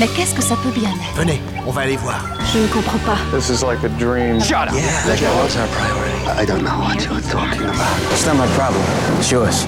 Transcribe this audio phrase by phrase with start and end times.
[0.00, 1.14] Mais qu'est-ce que ça peut bien être?
[1.14, 2.24] Venez, on va aller voir.
[2.54, 3.18] Je ne comprends pas.
[3.36, 4.40] This is like a dream.
[4.40, 4.72] Shut up.
[4.72, 6.40] Yeah, that was our priority?
[6.40, 8.00] I don't know what you're talking about.
[8.10, 8.80] It's not my problem.
[9.18, 9.66] It's yours.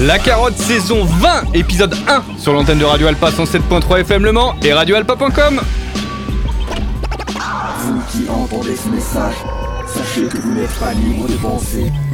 [0.00, 4.56] La carotte saison 20, épisode 1 sur l'antenne de Radio Alpa 107.3 FM Le Mans
[4.60, 5.60] et radioalpa.com.
[7.78, 9.34] Vous qui entendez ce message,
[9.86, 11.92] sachez que vous n'êtes pas libre de penser,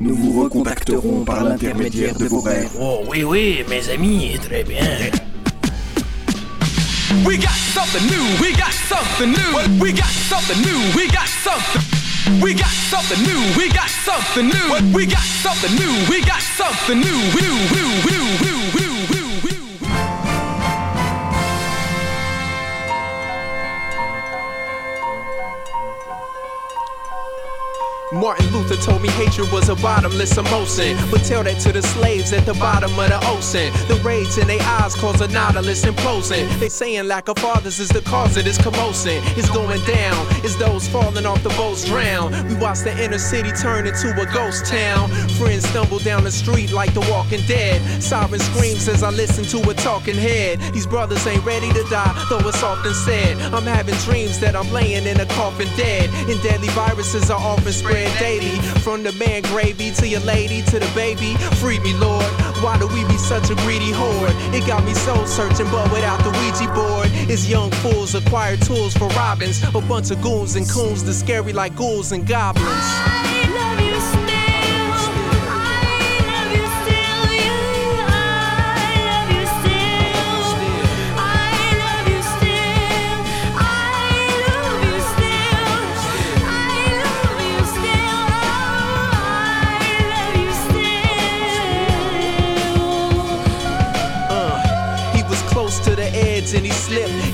[0.00, 2.70] Nous vous recontacterons par l'intermédiaire de vos rêves.
[2.80, 4.86] Oh oui, oui, mes amis, très bien.
[7.26, 9.82] We got something new, we got something new.
[9.82, 11.82] We got something new, we got something.
[12.40, 14.94] We got something new, we got something new.
[14.94, 17.10] We got something new, we got something new.
[17.10, 18.47] New, new, new, new, new,
[28.18, 30.96] Martin Luther told me hatred was a bottomless emotion.
[31.10, 33.72] But tell that to the slaves at the bottom of the ocean.
[33.86, 36.48] The rage in their eyes cause a nautilus implosion.
[36.58, 39.22] They saying lack of fathers is the cause of this commotion.
[39.38, 42.32] It's going down, it's those falling off the boats drown.
[42.48, 45.10] We watch the inner city turn into a ghost town.
[45.38, 48.02] Friends stumble down the street like the walking dead.
[48.02, 50.58] Siren screams as I listen to a talking head.
[50.72, 53.38] These brothers ain't ready to die, though it's often said.
[53.54, 56.10] I'm having dreams that I'm laying in a coffin dead.
[56.28, 58.07] And deadly viruses are often spread
[58.88, 61.34] From the man gravy to your lady to the baby.
[61.56, 62.24] Free me, Lord.
[62.62, 64.32] Why do we be such a greedy horde?
[64.54, 67.08] It got me soul searching, but without the Ouija board.
[67.30, 69.62] It's young fools acquire tools for robins.
[69.74, 73.37] A bunch of goons and coons that scary like ghouls and goblins.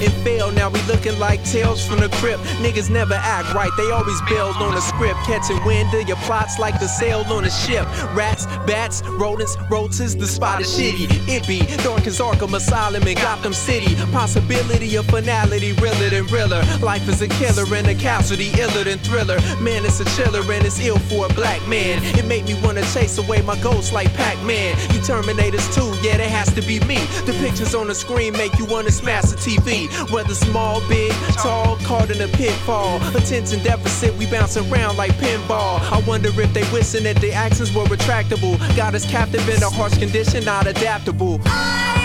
[0.00, 0.24] If
[0.94, 2.42] looking like tales from the crypt.
[2.62, 5.18] Niggas never act right, they always build on a script.
[5.26, 7.84] Catching wind of your plots like the sail on a ship.
[8.14, 11.06] Rats, bats, rodents, roaches, the spot is shitty.
[11.28, 13.96] It be Dorcas Arkham Asylum in Gotham City.
[14.12, 16.62] Possibility of finality, realer than realer.
[16.80, 19.38] Life is a killer and a casualty, iller than thriller.
[19.60, 21.98] Man, it's a chiller and it's ill for a black man.
[22.18, 24.76] It made me wanna chase away my ghosts like Pac-Man.
[24.92, 26.98] You Terminators too, yeah, that has to be me.
[27.26, 29.88] The pictures on the screen make you wanna smash the TV.
[30.12, 32.96] Whether small, big, tall, caught in a pitfall.
[33.16, 35.80] Attention deficit, we bounce around like pinball.
[35.90, 38.58] I wonder if they wishing that their actions were retractable.
[38.76, 41.40] Got us captive in a harsh condition, not adaptable.
[41.46, 42.03] Oh,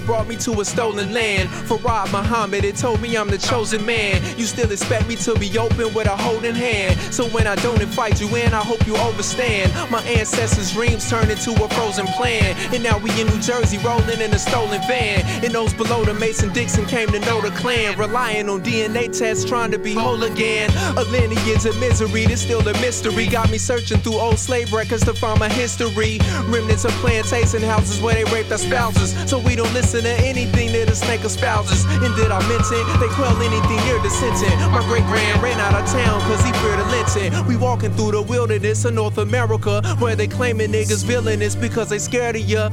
[0.00, 1.50] brought me to a stolen land.
[1.68, 4.22] For Rob Muhammad, it told me I'm the chosen man.
[4.38, 6.98] You still expect me to be open with a holding hand.
[7.12, 9.72] So when I don't invite you in, I hope you overstand.
[9.90, 12.56] My ancestors' dreams turned into a frozen plan.
[12.72, 15.20] And now we in New Jersey rolling in a stolen van.
[15.44, 17.98] And those below the Mason Dixon came to know the clan.
[17.98, 20.70] Relying on DNA tests, trying to be whole again.
[20.96, 23.26] A lineage of misery, that's still a mystery.
[23.26, 26.18] Got me searching through old slave records to find my history.
[26.46, 29.12] Remnants of plantation houses where they raped our spouses.
[29.28, 31.84] So we don't listen to anything that the snake espouses.
[31.84, 34.52] And did I mention they quell anything near dissension?
[34.70, 37.46] My great grand ran out of town cause he feared a lynching.
[37.46, 41.98] We walking through the wilderness of North America where they claiming niggas villainous because they
[41.98, 42.70] scared of ya.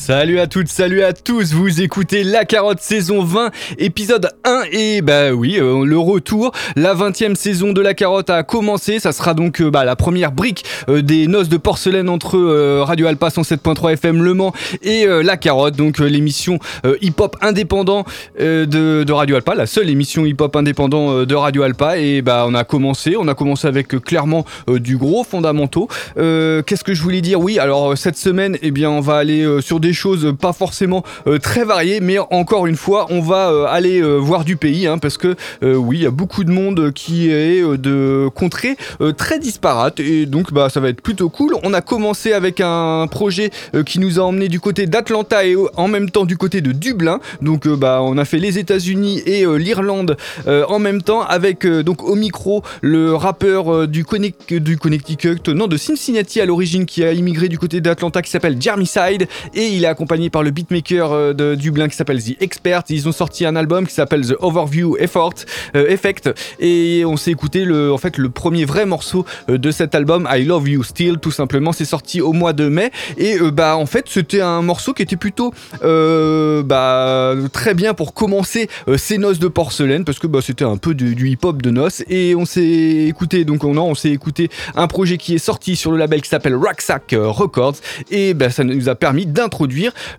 [0.00, 5.02] Salut à toutes, salut à tous, vous écoutez La Carotte saison 20, épisode 1 et
[5.02, 9.34] bah oui, euh, le retour, la 20e saison de La Carotte a commencé, ça sera
[9.34, 12.38] donc euh, bah, la première brique euh, des noces de porcelaine entre
[12.80, 16.58] Radio Alpa 107.3 FM Le Mans et La Carotte, donc l'émission
[17.02, 18.04] hip-hop indépendant
[18.38, 22.64] de, Radio Alpa, la seule émission hip-hop indépendant de Radio Alpa et bah on a
[22.64, 25.88] commencé, on a commencé avec clairement du gros fondamentaux.
[26.16, 27.38] Qu'est-ce que je voulais dire?
[27.38, 31.38] Oui, alors cette semaine, eh bien on va aller sur des choses pas forcément euh,
[31.38, 34.98] très variées, mais encore une fois, on va euh, aller euh, voir du pays, hein,
[34.98, 38.76] parce que oui, il y a beaucoup de monde qui est de contrées
[39.16, 41.54] très disparates, et donc bah ça va être plutôt cool.
[41.62, 43.50] On a commencé avec un projet
[43.86, 47.20] qui nous a emmené du côté d'Atlanta et en même temps du côté de Dublin.
[47.42, 50.16] Donc bah on a fait les États-Unis et l'Irlande
[50.46, 55.76] en même temps avec donc au micro le rappeur du, Connect- du Connecticut, non de
[55.76, 59.79] Cincinnati à l'origine qui a immigré du côté d'Atlanta qui s'appelle Jeremy Side et il
[59.84, 62.82] est accompagné par le beatmaker euh, de Dublin qui s'appelle The Expert.
[62.88, 65.34] Ils ont sorti un album qui s'appelle The Overview Effort,
[65.76, 69.70] euh, Effect et on s'est écouté le, en fait le premier vrai morceau euh, de
[69.70, 71.72] cet album I Love You Still tout simplement.
[71.72, 75.16] C'est sorti au mois de mai et bah en fait c'était un morceau qui était
[75.16, 75.52] plutôt
[75.82, 80.94] bah, très bien pour commencer ces noces de porcelaine parce que bah, c'était un peu
[80.94, 85.18] du, hip-hop de noces et on s'est écouté donc on, on s'est écouté un projet
[85.18, 87.76] qui est sorti sur le label qui s'appelle Rucksack Records
[88.10, 89.69] et bah, ça nous a permis d'introduire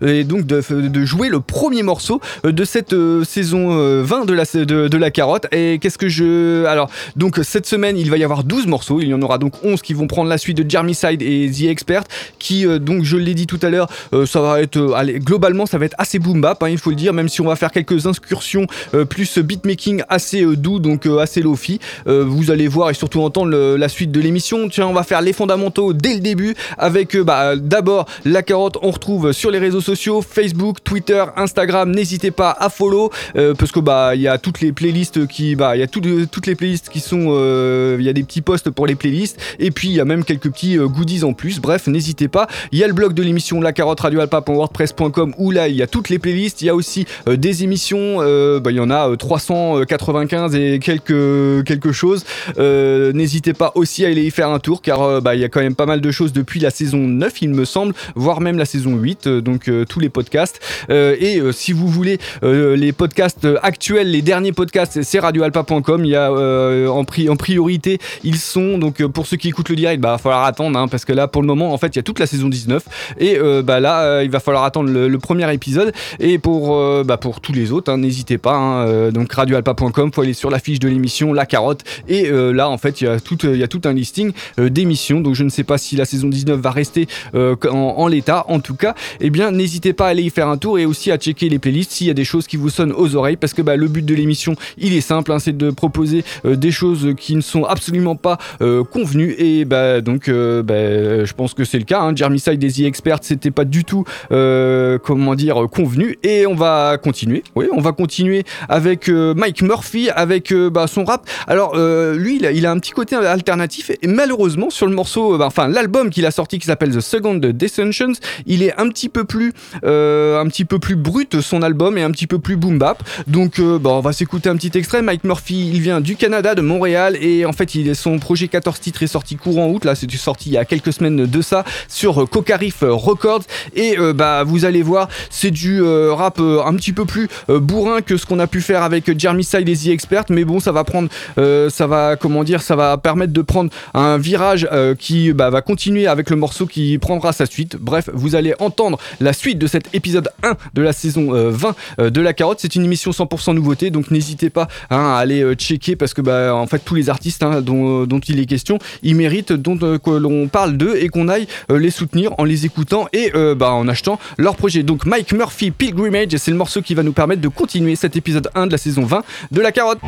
[0.06, 4.34] et donc de, jouer le premier morceau euh, de cette euh, saison euh, 20 de
[4.34, 5.48] la, de, la carotte.
[5.52, 9.00] Et qu'est-ce que je alors donc cette semaine il va y avoir 12 morceaux.
[9.02, 11.50] Il y en aura donc 11 qui vont prendre la suite de Jeremy Side et
[11.50, 12.04] The Expert
[12.40, 15.66] qui euh, donc je l'ai dit tout à l'heure euh, ça va être euh, globalement
[15.66, 17.56] ça va être assez boom bap hein, il faut le dire même si on va
[17.56, 22.52] faire quelques incursions euh, plus beatmaking assez euh, doux donc euh, assez lofi Euh, vous
[22.52, 24.70] allez voir et surtout entendre la suite de l'émission.
[24.70, 28.78] Tiens on va faire les fondamentaux dès le début avec euh, bah, d'abord la carotte.
[28.82, 33.72] On retrouve sur les réseaux sociaux Facebook Twitter Instagram n'hésitez pas à follow euh, parce
[33.72, 36.00] que bah il y a toutes les playlists qui bah il y a tout-
[36.32, 39.40] toutes les playlists qui sont euh, il y a des petits posts pour les playlists
[39.58, 41.60] et puis il y a même quelques petits euh, goodies en plus.
[41.60, 42.46] Bref n'hésitez pas.
[42.72, 45.88] Il y a le blog de l'émission la carotte radioalpa.wordpress.com où là il y a
[45.88, 46.62] toutes les playlists.
[46.62, 50.54] Il y a aussi euh, des émissions euh, bah, il y en a euh, 395
[50.56, 52.26] et quelques quelque chose.
[52.60, 55.44] Euh, n'hésitez pas aussi à aller y faire un tour car euh, bah, il y
[55.44, 58.40] a quand même pas mal de choses depuis la saison 9 il me semble voire
[58.42, 60.60] même la saison 8 euh, donc euh, tous les podcasts.
[60.90, 66.04] Euh, et euh, si vous voulez euh, les podcasts actuels les derniers podcasts c'est radioalpa.com
[66.04, 69.48] il y a euh, en, pri- en priorité ils sont donc euh, pour ceux qui
[69.48, 71.78] écoutent le direct bah va falloir attendre hein, parce que là pour le moment en
[71.78, 72.84] fait il y a toute la saison 19
[73.20, 75.94] et euh, bah là euh, il va falloir attendre le, premier épisode.
[76.20, 80.12] Et pour euh, bah, pour tous les autres hein, n'hésitez pas hein, euh, donc radioalpa.com
[80.14, 81.82] faut aller sur la fiche de l'émission la carotte.
[82.08, 84.70] Et euh, là en fait il y a tout y a tout un listing euh,
[84.70, 85.22] d'émissions.
[85.22, 88.46] Donc je ne sais pas si la saison 19 va rester euh, en l'état.
[88.48, 91.12] En tout cas eh bien n'hésitez pas à aller y faire un tour et aussi
[91.12, 93.54] à checker les playlists s'il y a des choses qui vous sonnent aux oreilles parce
[93.54, 96.72] que bah, le but de l'émission il est simple hein, c'est de proposer euh, des
[96.72, 101.54] choses qui ne sont absolument pas euh, convenues et bah donc euh, bah, je pense
[101.54, 102.16] que c'est le cas hein.
[102.16, 106.98] Jeremy Side des The Experts c'était pas du tout comment dire convenu et on va
[107.02, 112.66] continuer oui on va continuer avec Mike Murphy avec bah, son rap alors lui il
[112.66, 116.32] a, un petit côté alternatif et malheureusement sur le morceau bah, enfin l'album qu'il a
[116.32, 118.14] sorti qui s'appelle The Second Descensions
[118.46, 119.54] il est un petit peu plus
[119.84, 123.04] euh, un petit peu plus brut son album et un petit peu plus boom bap.
[123.28, 125.02] Donc euh, bah, on va s'écouter un petit extrait.
[125.02, 128.80] Mike Murphy il vient du Canada de Montréal et en fait il son projet 14
[128.80, 129.86] titres est sorti courant août.
[129.86, 133.44] Là c'est sorti il y a quelques semaines de ça sur euh, Cocarif Records.
[133.76, 137.28] Et euh, bah vous allez voir c'est du euh, rap euh, un petit peu plus
[137.50, 140.26] euh, bourrin que ce qu'on a pu faire avec Jeremy Side et Expert.
[140.30, 143.72] Mais bon ça va prendre euh, ça va comment dire ça va permettre de prendre
[143.94, 147.78] un virage euh, qui bah, va continuer avec le morceau qui prendra sa suite.
[147.80, 151.76] Bref vous allez entendre la suite de cet épisode 1 de la saison euh, 20
[152.00, 152.60] euh, de la carotte.
[152.62, 156.22] C'est une émission 100% nouveauté donc n'hésitez pas hein, à aller euh, checker parce que
[156.22, 160.12] bah, en fait tous les artistes hein, dont, il est question ils méritent euh, que
[160.12, 163.72] l'on parle d'eux et qu'on aille euh, les soutenir en les écoutant et euh, bah,
[163.72, 164.84] en achetant leur projet.
[164.84, 168.50] Donc Mike Murphy Pilgrimage c'est le morceau qui va nous permettre de continuer cet épisode
[168.56, 170.00] 1 de la saison 20 de la carotte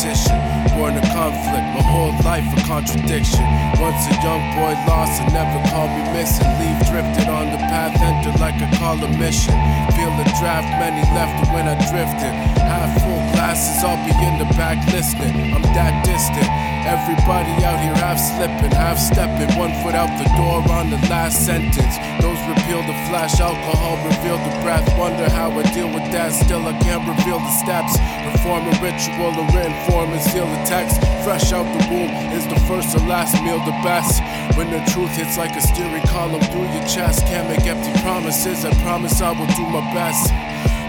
[0.00, 0.38] competition.
[0.74, 3.44] Born a conflict, my whole life a contradiction.
[3.76, 6.48] Once a young boy lost and never called me missing.
[6.56, 9.52] Leave drifted on the path, entered like a call of mission.
[9.92, 12.32] Feel the draft, many left when I drifted.
[12.64, 15.52] Half full glasses, I'll be in the back listening.
[15.52, 16.48] I'm that distant.
[16.88, 21.44] Everybody out here half slipping, half stepping, one foot out the door on the last
[21.44, 22.00] sentence.
[22.24, 24.88] Those repeal the flash, alcohol reveal the breath.
[24.96, 26.32] Wonder how I deal with that.
[26.32, 28.00] Still, I can't reveal the steps.
[28.32, 31.09] Perform a ritual or written form and seal the text.
[31.24, 34.22] Fresh out the womb is the first or last meal the best.
[34.56, 38.64] When the truth hits like a steering column through your chest, can't make empty promises.
[38.64, 40.32] I promise I will do my best.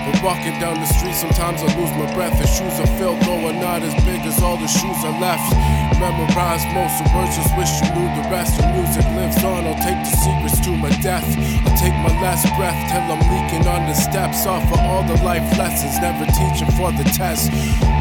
[0.01, 2.33] But walking down the street, sometimes I lose my breath.
[2.41, 5.45] The shoes are filled, though are not as big as all the shoes I left.
[6.01, 8.57] Memorize most of words, just wish you knew the rest.
[8.57, 11.27] The music lives on, I'll take the secrets to my death.
[11.69, 14.49] I'll take my last breath till I'm leaking on the steps.
[14.49, 17.53] Offer all the life lessons, never teaching for the test.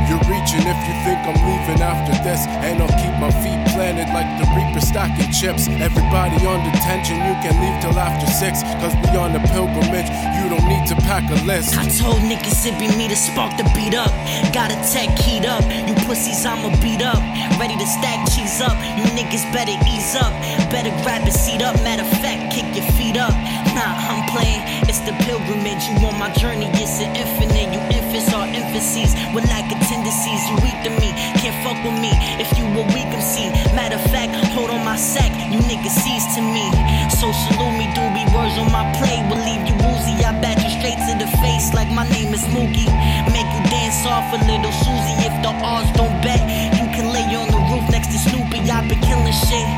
[0.08, 2.46] You're reaching if you think I'm leaving after this.
[2.66, 5.68] And I'll keep my feet planted like the reaper stacking chips.
[5.68, 8.62] Everybody on detention, you can leave till after six.
[8.82, 11.76] Cause we on a pilgrimage, you don't need to pack a list.
[11.76, 14.10] I told niggas it be me to spark the beat up.
[14.52, 15.62] Got a tech keyed up.
[15.86, 17.20] You pussies, I'ma beat up.
[17.60, 18.76] Ready to stack cheese up.
[18.96, 20.32] You niggas better ease up.
[20.70, 21.76] Better grab a seat up.
[21.82, 23.34] Matter of fact, kick your feet up.
[23.76, 24.62] Nah, I'm playing.
[24.88, 25.84] It's the pilgrimage.
[25.86, 27.70] You on my journey, it's an infinite.
[27.70, 30.40] You infants are infancies with lack of tendencies.
[30.48, 31.99] You weak to me, can't fuck with me.
[32.08, 35.28] If you a weak MC, matter of fact, hold on my sack.
[35.52, 36.64] You niggas seize to me.
[37.12, 40.16] So salute me, doobie words on my play will leave you woozy.
[40.24, 42.88] I bat you straight to the face like my name is Mookie.
[43.28, 45.18] Make you dance off a little Susie.
[45.28, 46.40] If the odds don't bet,
[46.80, 48.64] you can lay on the roof next to Snoopy.
[48.70, 49.68] I've been killing shit.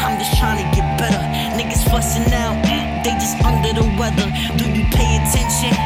[0.00, 1.20] I'm just trying to get better.
[1.60, 4.28] Niggas fussing mm, they just under the weather.
[4.56, 5.76] Do you pay attention?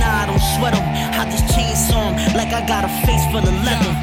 [0.00, 0.86] Nah, I don't sweat sweat 'em.
[1.20, 3.94] I just chainsaw 'em like I got a face for the leather.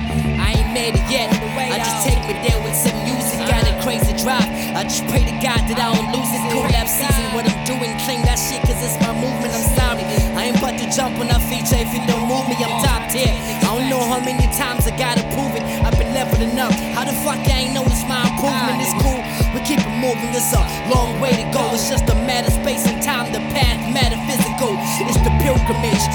[0.71, 1.27] Made it yet.
[1.27, 3.43] I just take me there with some music.
[3.43, 4.47] Got a crazy drive.
[4.71, 6.39] I just pray to God that I don't lose it.
[6.47, 9.51] Collab season, what I'm doing, claim that shit, cause it's my movement.
[9.51, 10.07] I'm sorry.
[10.31, 12.55] I ain't about to jump on that feature if you don't move me.
[12.63, 13.27] I'm top tier.
[13.27, 15.63] I don't know how many times I gotta prove it.
[15.83, 16.71] I've been leveling up.
[16.95, 18.79] How the fuck I ain't noticed my improvement?
[18.79, 19.19] It's cool.
[19.51, 20.31] We keep it moving.
[20.31, 21.67] It's a long way to go.
[21.75, 23.27] It's just a matter of space and time.
[23.35, 24.79] The path, metaphysical.
[25.03, 26.07] It's the pilgrimage.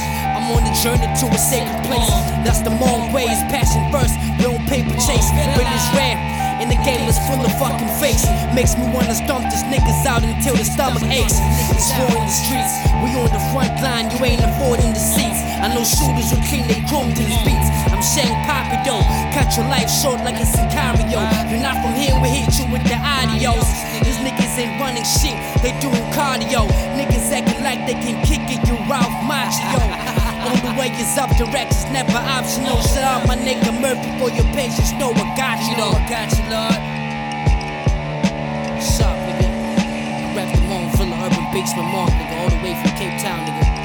[0.46, 2.06] I'm on a journey to a sacred place.
[2.46, 3.26] That's the long way.
[3.26, 4.14] It's passion first.
[4.38, 5.26] Don't paper chase.
[5.58, 6.14] But it's rare.
[6.62, 8.22] And the game is full of fucking fakes.
[8.54, 11.42] Makes me wanna stomp these niggas out until the stomach aches.
[11.74, 12.78] It's war in the streets.
[13.02, 14.06] We on the front line.
[14.14, 15.42] You ain't affording the seats.
[15.58, 17.66] I know shooters who clean they chrome to the beats.
[17.90, 19.02] I'm Shang Poppy though.
[19.34, 21.26] Cut your life short like a Sicario.
[21.50, 23.66] You're not from here, we hit you with the audios.
[24.06, 26.70] These niggas ain't running shit, they doing cardio.
[26.94, 30.25] Niggas acting like they can kick it, you Ralph Macchio.
[30.46, 32.80] The way is up, directions never optional.
[32.82, 34.92] Shout out my nigga Murphy for your patience.
[34.92, 35.90] Know I got you, though.
[35.90, 36.80] I got you, Lord.
[38.80, 39.48] Sharp, nigga.
[39.50, 42.38] I rap the Moan Villa Urban Beats with Monk, nigga.
[42.38, 43.75] All the way from Cape Town, nigga.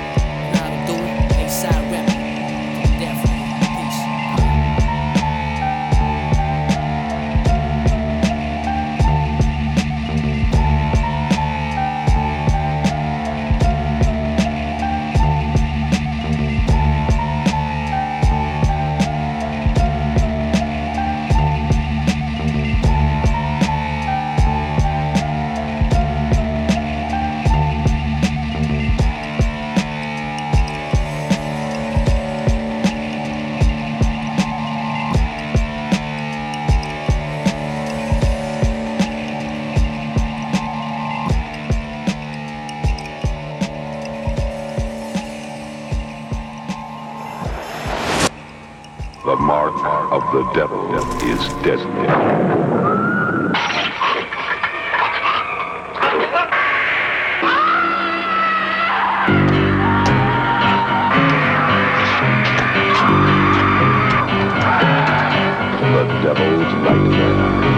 [66.02, 67.71] The devil's nightmare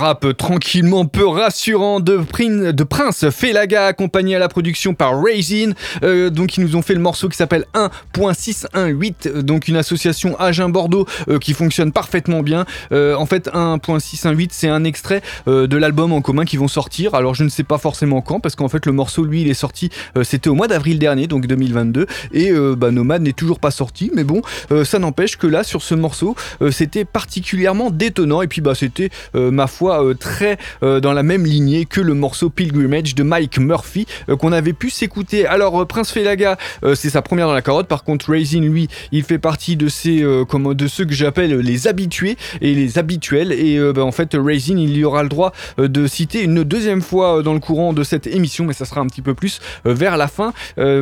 [0.00, 5.72] rap tranquillement peu rassurant de, Prin- de Prince Felaga accompagné à la production par Raisin.
[6.02, 10.38] Euh, donc ils nous ont fait le morceau qui s'appelle 1.618 euh, donc une association
[10.40, 12.64] Agen-Bordeaux euh, qui fonctionne parfaitement bien.
[12.90, 17.14] En fait 1.618 c'est un extrait de l'album en commun qui vont sortir.
[17.14, 19.54] Alors je ne sais pas forcément quand parce qu'en fait le morceau lui il est
[19.54, 19.90] sorti
[20.22, 24.24] c'était au mois d'avril dernier donc 2022 et bah, Nomad n'est toujours pas sorti mais
[24.24, 24.40] bon
[24.84, 26.34] ça n'empêche que là sur ce morceau
[26.70, 28.42] c'était particulièrement détonnant.
[28.42, 32.14] Et puis bah c'était ma foi euh, très euh, dans la même lignée que le
[32.14, 35.46] morceau Pilgrimage de Mike Murphy euh, qu'on avait pu s'écouter.
[35.46, 36.56] Alors Prince Felaga
[36.94, 37.88] c'est sa première dans la carotte.
[37.88, 41.88] Par contre Raisin lui il fait partie de ces comment de ceux que j'appelle les
[41.88, 43.52] habitués et les habituels.
[43.52, 47.42] Et bah, en fait Raisin il y aura le droit de citer une deuxième fois
[47.42, 50.28] dans le courant de cette émission mais ça sera un petit peu plus vers la
[50.28, 50.52] fin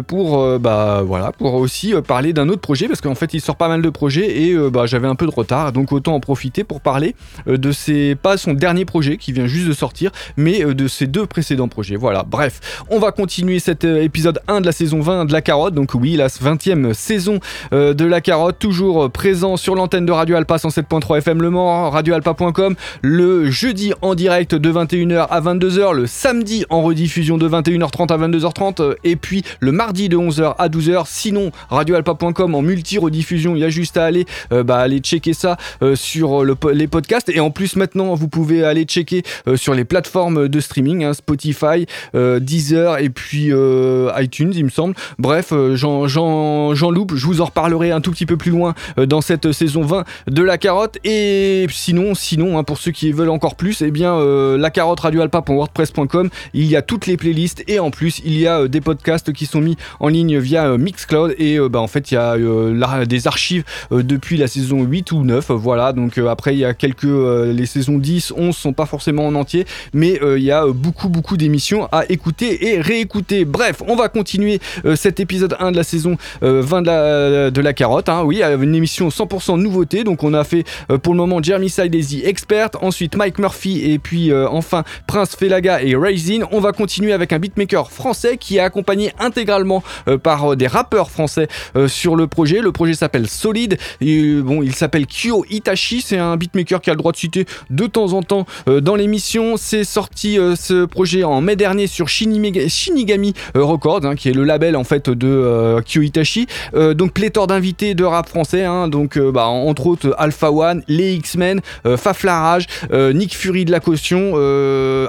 [0.06, 3.68] pour bah voilà pour aussi parler d'un autre projet parce qu'en fait il sort pas
[3.68, 5.72] mal de projets et bah, j'avais un peu de retard.
[5.72, 7.14] Donc autant en profiter pour parler
[7.46, 11.06] de ses pas son dernier projet qui vient juste de sortir mais euh, de ses
[11.06, 11.96] deux précédents projets.
[11.96, 12.24] Voilà.
[12.26, 15.74] Bref on va continuer cet euh, épisode 1 de la saison 20 de la carotte.
[15.74, 17.40] Donc oui la 20e saison
[17.72, 21.90] euh, de la carotte toujours présent sur l'antenne de Radio Alpa 107.3 FM Le Mans
[21.90, 28.12] radioalpa.com le jeudi en direct de 21h à 22h le samedi en rediffusion de 21h30
[28.12, 32.98] à 22h30 euh, et puis le mardi de 11h à 12h sinon radioalpa.com en multi
[32.98, 35.56] rediffusion il y a juste à aller bah, aller checker ça
[35.94, 37.28] sur le les podcasts.
[37.28, 41.12] Et en plus maintenant vous pouvez aller checker euh, sur les plateformes de streaming hein,
[41.12, 44.94] Spotify euh, Deezer et puis euh, iTunes il me semble.
[45.18, 47.14] Bref j'en loupe.
[47.14, 50.42] Je vous en reparlerai un tout petit peu plus loin dans cette saison 20 de
[50.42, 50.98] la carotte.
[51.04, 54.18] Et sinon sinon hein, pour ceux qui veulent encore plus et bien
[54.56, 57.64] la carotte radioalpa.wordpress.com il y a toutes les playlists.
[57.68, 61.34] Et en plus il y a des podcasts qui sont mis en ligne via Mixcloud.
[61.38, 65.50] Et bah, en fait il y a des archives depuis la saison 8 ou 9
[65.50, 65.92] euh, voilà.
[65.92, 69.66] Donc après il y a quelques les saisons 10 11 sont pas forcément en entier
[69.92, 73.44] mais euh, il y a euh, beaucoup beaucoup d'émissions à écouter et réécouter.
[73.44, 77.50] Bref on va continuer euh, cet épisode 1 de la saison euh, 20 de la,
[77.50, 80.04] de la carotte hein, oui une émission 100% nouveauté.
[80.04, 80.64] Donc on a fait
[81.02, 85.96] pour le moment Jeremy Sidesi expert ensuite Mike Murphy et puis enfin Prince Felaga et
[85.96, 86.40] Raisin.
[86.52, 89.82] On va continuer avec un beatmaker français qui est accompagné intégralement
[90.22, 91.48] par des rappeurs français
[91.86, 92.60] sur le projet.
[92.60, 93.78] Le projet s'appelle Solid.
[94.00, 96.00] Et bon il s'appelle Kyo Itachi.
[96.00, 98.37] C'est un beatmaker qui a le droit de citer de temps en temps
[98.68, 104.04] euh, dans l'émission c'est sorti euh, ce projet en mai dernier sur Shinigami euh, Records
[104.04, 106.46] hein, qui est le label en fait de Kyo Itachi.
[106.74, 111.14] Euh, donc pléthore d'invités de rap français hein, donc bah, entre autres Alpha One les
[111.14, 111.60] X-Men
[111.96, 114.34] Faflarage Nick Fury de la caution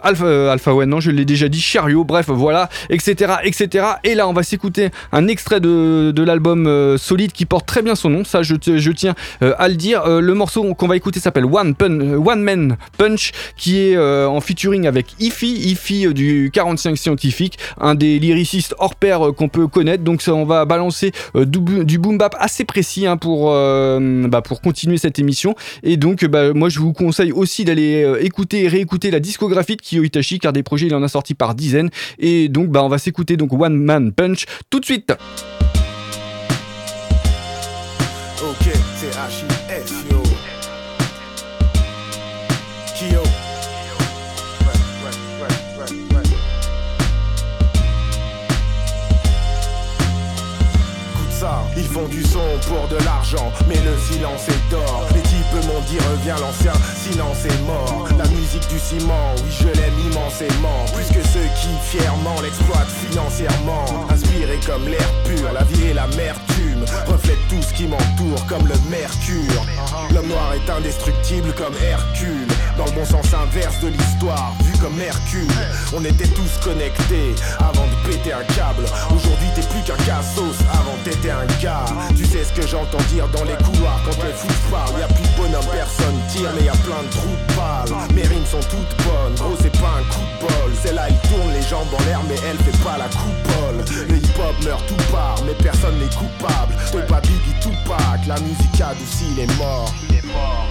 [0.04, 4.28] Alpha, Alpha One non je l'ai déjà dit Chariot bref voilà etc etc et là
[4.28, 8.42] on va s'écouter un extrait de, l'album Solide qui porte très bien son nom ça
[8.44, 10.08] je, tiens à le dire.
[10.08, 13.19] Le morceau qu'on va écouter s'appelle One, Pun- One Man Punch,
[13.58, 19.32] qui est en featuring avec Ify, Ify du 45 scientifique, un des lyricistes hors pair
[19.36, 20.04] qu'on peut connaître.
[20.04, 25.20] Donc on va balancer du, boom bap assez précis hein, pour, bah, pour continuer cette
[25.20, 25.56] émission.
[25.84, 29.82] Et donc, bah, moi, je vous conseille aussi d'aller écouter et réécouter la discographie de
[29.82, 31.90] Kyo Itachi, car des projets, il en a sorti par dizaines.
[32.18, 35.14] Et donc, bah, on va s'écouter donc One Man Punch tout de suite.
[52.70, 55.08] Pour de l'argent, mais le silence est d'or.
[55.16, 58.08] Les types m'ont dit reviens l'ancien, silence est mort.
[58.18, 60.86] La musique du ciment, oui je l'aime immensément.
[60.94, 63.86] Plus que ceux qui fièrement l'exploitent financièrement.
[64.10, 68.78] Inspiré comme l'air pur, la vie et l'amertume reflètent tout ce qui m'entoure comme le
[68.90, 69.66] mercure.
[70.14, 72.48] L'homme noir est indestructible comme Hercule.
[72.78, 75.48] Dans le bon sens inverse de l'histoire, vu comme Hercule.
[75.94, 78.86] On était tous connectés avant de péter un câble.
[79.10, 80.62] Aujourd'hui t'es plus qu'un cassos
[82.70, 85.00] j'entends dire dans les couloirs quand les fous parlent.
[85.00, 87.94] Y'a plus de bonhomme, personne tire, mais y a plein de trous de balles.
[88.14, 90.72] Mes rimes sont toutes bonnes, gros, c'est pas un coup de bol.
[90.84, 93.84] Celle-là, il tourne les jambes en l'air, mais elle fait pas la coupole.
[94.08, 96.74] Le hip-hop meurt tout part, mais personne n'est coupable.
[96.94, 99.94] De pas Biggie Tupac, la musique adoucie les morts.
[100.10, 100.68] Il est mort.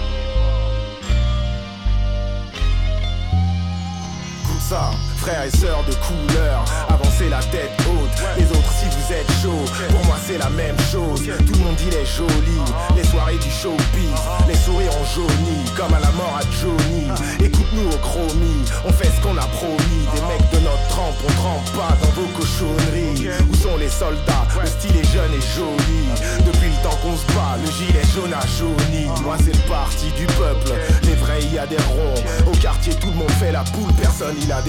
[4.69, 9.29] ça, frères et sœurs de couleur, avancez la tête haute, les autres si vous êtes
[9.41, 13.37] chaud, pour moi c'est la même chose, tout le monde dit les jolis, les soirées
[13.37, 17.11] du showbiz, les sourires en jaunis, comme à la mort à Johnny,
[17.43, 21.33] écoute-nous au chromie, on fait ce qu'on a promis, des mecs de notre trempe, on
[21.33, 26.03] trempe pas dans vos cochonneries, où sont les soldats, le style est jeune et joli,
[26.47, 30.07] depuis le temps qu'on se bat, le gilet jaune a jauni, moi c'est le parti
[30.17, 30.71] du peuple,
[31.03, 32.15] les vrais y adhéreront,
[32.47, 34.61] au quartier tout le monde fait la poule, personne il a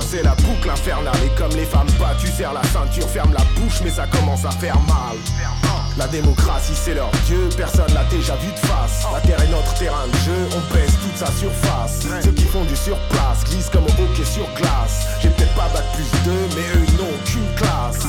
[0.00, 3.44] c'est la boucle infernale et comme les femmes pas tu serres la ceinture, ferme la
[3.60, 5.16] bouche mais ça commence à faire mal.
[5.96, 9.06] La démocratie c'est leur dieu, personne l'a déjà vu de face.
[9.12, 12.06] La terre est notre terrain de jeu, on pèse toute sa surface.
[12.22, 15.06] Ceux qui font du surplace glissent comme au hockey sur glace.
[15.22, 18.06] J'ai peut-être pas bac plus d'eux, mais eux n'ont aucune classe.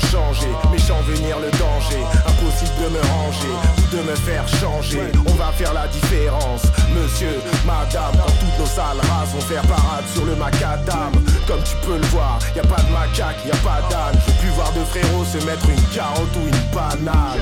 [0.00, 5.02] Changer, méchant venir le danger, impossible de me ranger ou de me faire changer.
[5.26, 6.62] On va faire la différence,
[6.94, 11.12] monsieur, madame, dans toutes nos salles races vont faire parade sur le macadam.
[11.46, 14.18] Comme tu peux le voir, y a pas de macaque, y a pas d'âne.
[14.26, 17.40] Je veux plus voir de frérots se mettre une carotte ou une banane.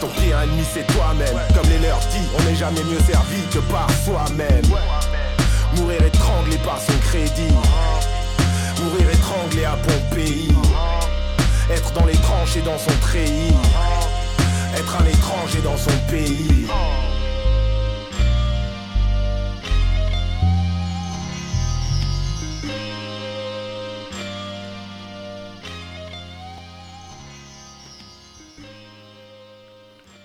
[0.00, 3.58] Ton pire ennemi c'est toi-même, comme les leurs dit, on n'est jamais mieux servi que
[3.70, 4.64] par soi-même.
[5.76, 7.54] Mourir étranglé par son crédit.
[8.82, 10.48] Mourir étranglé à Pompéi
[11.72, 13.54] Être dans les tranchées dans son treillis.
[14.76, 16.66] Être un étranger dans son pays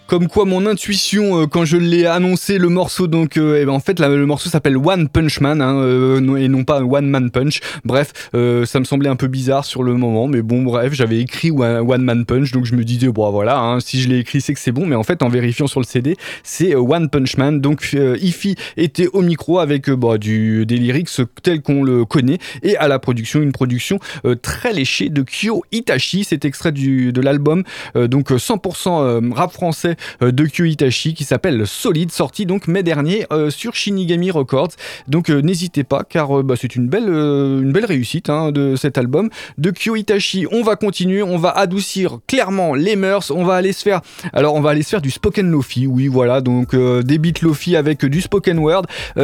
[0.08, 3.72] Comme quoi mon intuition euh, quand je l'ai annoncé le morceau donc euh, eh ben,
[3.72, 7.32] en fait le morceau s'appelle One Punch Man hein, euh, et non pas One Man
[7.32, 7.60] Punch.
[7.84, 11.50] Bref, ça me semblait un peu bizarre sur le moment mais bon bref, j'avais écrit
[11.50, 14.54] One, Man Punch donc je me disais bon voilà, hein, si je l'ai écrit c'est
[14.54, 17.60] que c'est bon mais en fait en vérifiant sur le CD, c'est One Punch Man.
[17.60, 21.10] Donc Ify était au micro avec bah, du des lyrics
[21.42, 24.00] tel qu'on le connaît et à la production une production
[24.44, 27.64] très léchée de Kyo Itachi, c'est extrait de l'album
[27.96, 33.26] donc 100% rap français euh, de Kyo Itachi qui s'appelle Solid, sorti donc mai dernier
[33.32, 34.72] euh, sur Shinigami Records.
[35.08, 38.98] Donc euh, n'hésitez pas car bah, c'est une belle, une belle réussite hein, de cet
[38.98, 40.46] album de Kyo Itachi.
[40.52, 44.02] On va continuer, on va adoucir clairement les mœurs, on va aller se faire,
[44.34, 47.76] alors on va aller se faire du spoken lofi, oui voilà, donc des beats lofi
[47.76, 48.84] avec du spoken word.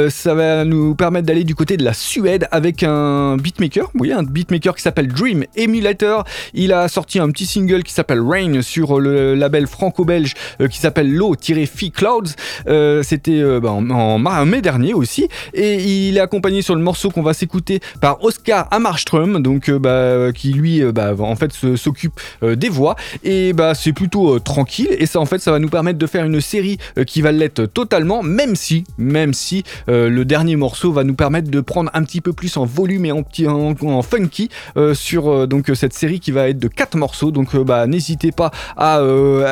[0.09, 4.23] ça va nous permettre d'aller du côté de la Suède avec un beatmaker, oui un
[4.23, 6.23] beatmaker qui s'appelle Dream Emulator.
[6.53, 10.33] Il a sorti un petit single qui s'appelle Rain sur le label franco-belge
[10.67, 12.31] qui s'appelle Low-Fee Clouds.
[12.67, 15.27] Euh, c'était euh, bah, en, mai dernier aussi.
[15.53, 20.31] Et il est accompagné sur le morceau qu'on va s'écouter par Oscar Amarström, donc bah,
[20.33, 22.95] qui lui bah, en fait s'occupe des voix.
[23.23, 24.89] Et bah c'est plutôt tranquille.
[24.97, 27.65] Et ça en fait ça va nous permettre de faire une série qui va l'être
[27.65, 32.21] totalement, même si, même si le dernier morceau va nous permettre de prendre un petit
[32.21, 34.49] peu plus en volume et en, en, funky
[34.93, 37.31] sur donc cette série qui va être de 4 morceaux.
[37.31, 39.01] Donc n'hésitez pas à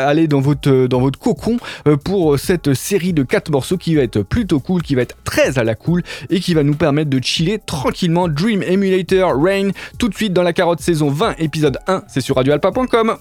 [0.08, 1.58] aller dans votre votre cocon
[1.88, 5.16] euh, pour cette série de 4 morceaux qui va être plutôt cool, qui va être
[5.24, 8.28] très à la cool et qui va nous permettre de chiller tranquillement.
[8.28, 12.36] Dream Emulator Rain tout de suite dans la carotte saison 20 épisode 1, c'est sur
[12.36, 13.18] radioalpa.com.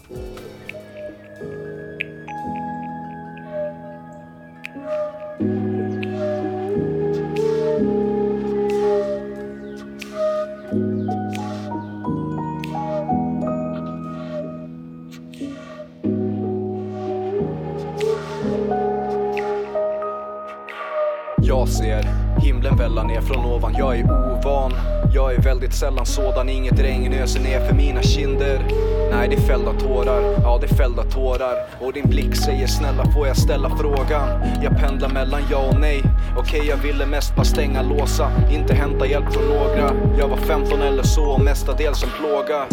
[21.58, 22.02] Jag ser
[22.40, 24.72] himlen välla ner från ovan, jag är ovan.
[25.14, 28.66] Jag är väldigt sällan sådan, inget regn öser ner för mina kinder.
[29.10, 31.54] Nej, det är fällda tårar, ja det är fällda tårar.
[31.80, 34.28] Och din blick säger snälla får jag ställa frågan?
[34.62, 36.02] Jag pendlar mellan ja och nej.
[36.36, 39.92] Okej, jag ville mest bara stänga, låsa Inte hämta hjälp från några.
[40.18, 42.66] Jag var 15 eller så, och mestadels en plåga.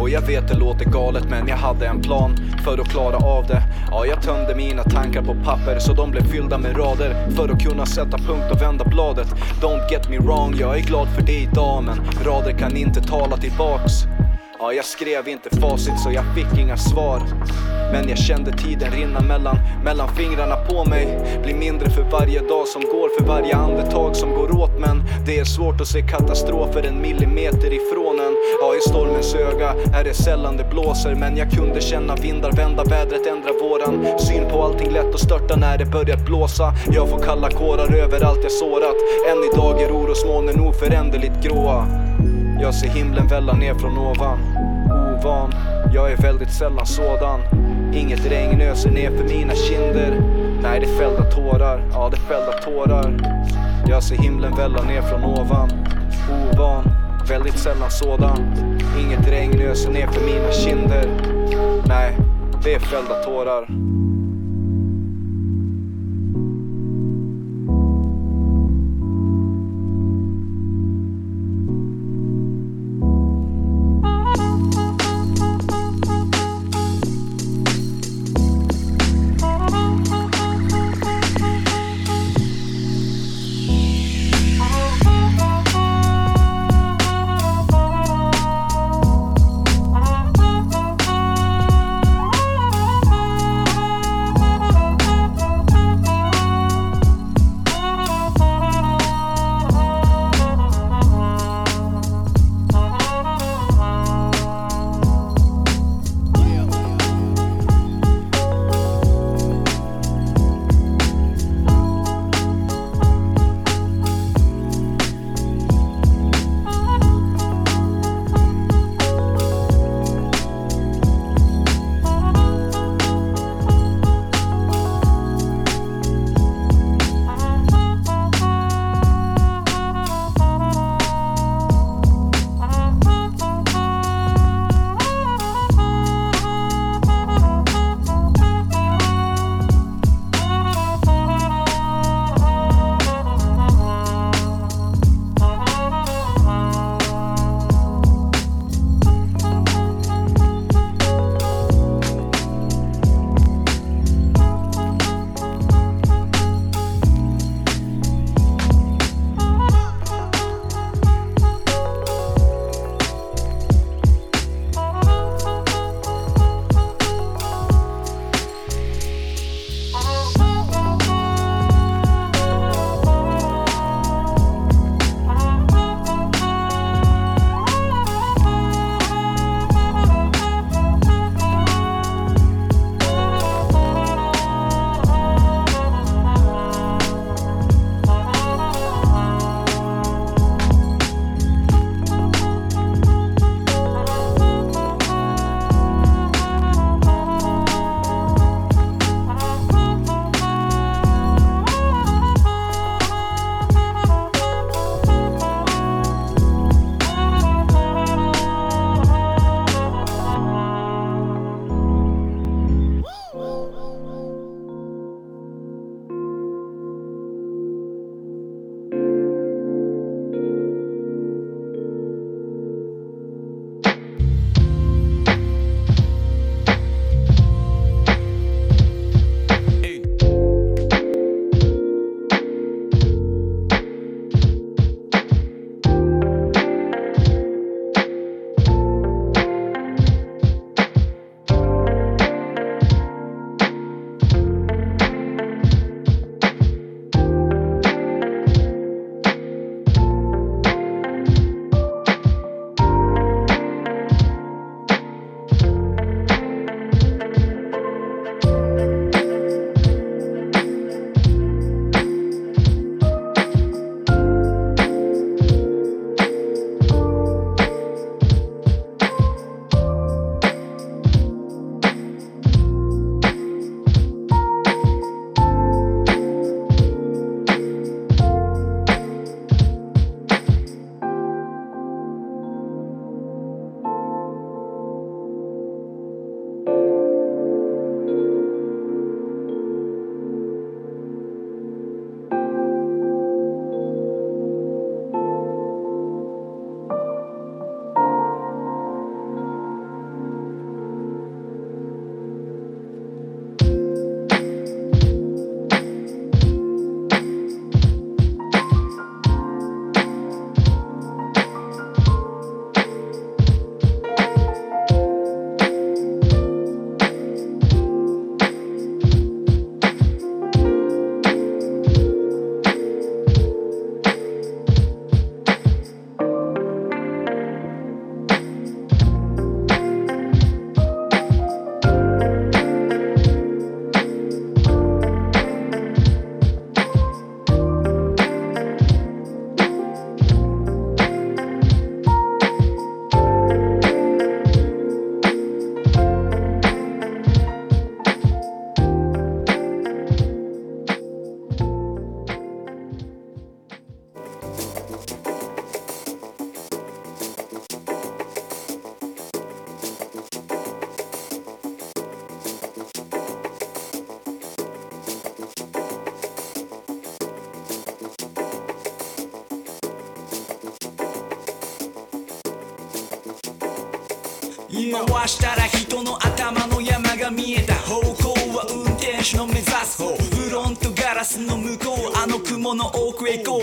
[0.00, 3.46] Och jag vet det låter galet men jag hade en plan för att klara av
[3.46, 3.62] det.
[3.90, 7.30] Ja, jag tömde mina tankar på papper så de blev fyllda med rader.
[7.30, 9.28] För att kunna sätta punkt och vända bladet.
[9.62, 13.36] Don't get me wrong, jag är glad för det idag men rader kan inte tala
[13.36, 13.92] tillbaks.
[14.58, 17.22] Ja, jag skrev inte facit så jag fick inga svar.
[17.92, 21.18] Men jag kände tiden rinna mellan, mellan fingrarna på mig.
[21.42, 24.80] Blir mindre för varje dag som går, för varje andetag som går åt.
[24.80, 28.19] Men det är svårt att se katastrofer en millimeter ifrån.
[28.60, 32.84] Ja, i stormens öga är det sällan det blåser Men jag kunde känna vindar vända,
[32.84, 36.72] vädret ändra våran Syn på allting lätt att störta när det börjat blåsa.
[36.90, 38.96] Jag får kalla kårar över allt jag sårat.
[39.30, 41.86] Än idag är orosmolnen oföränderligt gråa
[42.60, 44.38] Jag ser himlen välla ner från ovan.
[44.90, 45.54] Ovan,
[45.94, 47.40] jag är väldigt sällan sådan.
[47.94, 50.22] Inget regn öser ner för mina kinder.
[50.62, 53.14] Nej, det är fällda tårar, ja det är fällda tårar.
[53.88, 55.70] Jag ser himlen välla ner från ovan.
[56.52, 56.89] Ovan,
[57.30, 58.38] väldigt sällan sådan.
[58.98, 61.08] Inget regn öser ner för mina kinder.
[61.88, 62.16] Nej,
[62.64, 63.99] det är fällda tårar.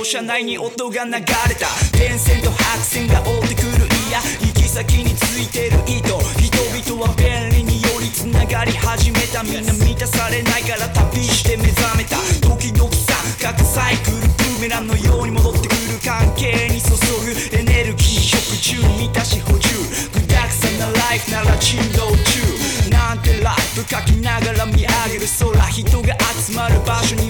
[0.08, 1.68] 車内に音が流れた。
[1.92, 3.68] 電線と白線が追ってくる。
[4.08, 9.44] いや行き先についてる糸人々は便利によりつながり始めた。
[9.44, 12.16] みんな満たされないから旅して目覚めた。
[12.40, 16.96] 時々さ各サイクルブーメランのように戻ってくる関係に注
[17.28, 17.60] ぐ。
[17.60, 19.68] エネルギー食中満たし補充。
[20.16, 22.90] 具だくさんなライフなら珍道中。
[22.90, 25.28] なんてライフ書きながら見上げる。
[25.28, 26.16] 空人が
[26.48, 27.27] 集まる場所に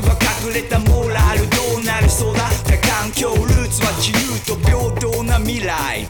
[5.77, 6.06] guy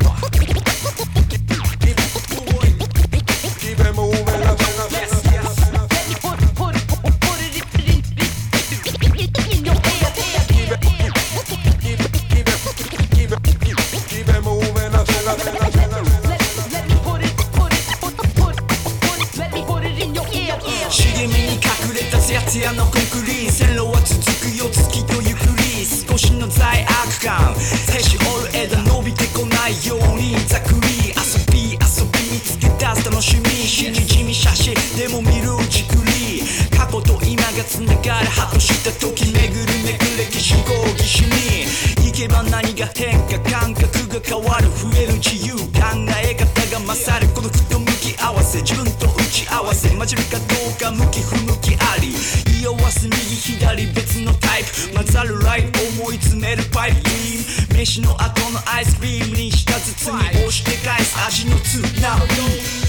[33.10, 33.46] 楽しみ。
[33.48, 34.74] しみじみ写真。
[34.98, 36.44] でも見るじくり。
[36.76, 39.48] 過去と今がつながるはとした時巡る
[39.86, 41.66] めく歴史合議しに。
[42.06, 44.68] 行けば何が変化感覚が変わる。
[44.76, 45.56] 増える自由。
[45.56, 45.88] 考
[46.20, 47.32] え方が勝る。
[47.34, 48.60] 孤独と向き合わせ。
[48.60, 49.90] 自分と打ち合わせ。
[49.90, 52.12] 混じるかどうか向き不向きあり。
[52.60, 54.94] 色あす右左別のタイプ。
[54.94, 56.92] 混ざるライト思い詰めるパイ。
[56.92, 60.28] プビーム飯の後のアイスクリームに舌包み。
[60.44, 62.87] 押して返す味の津波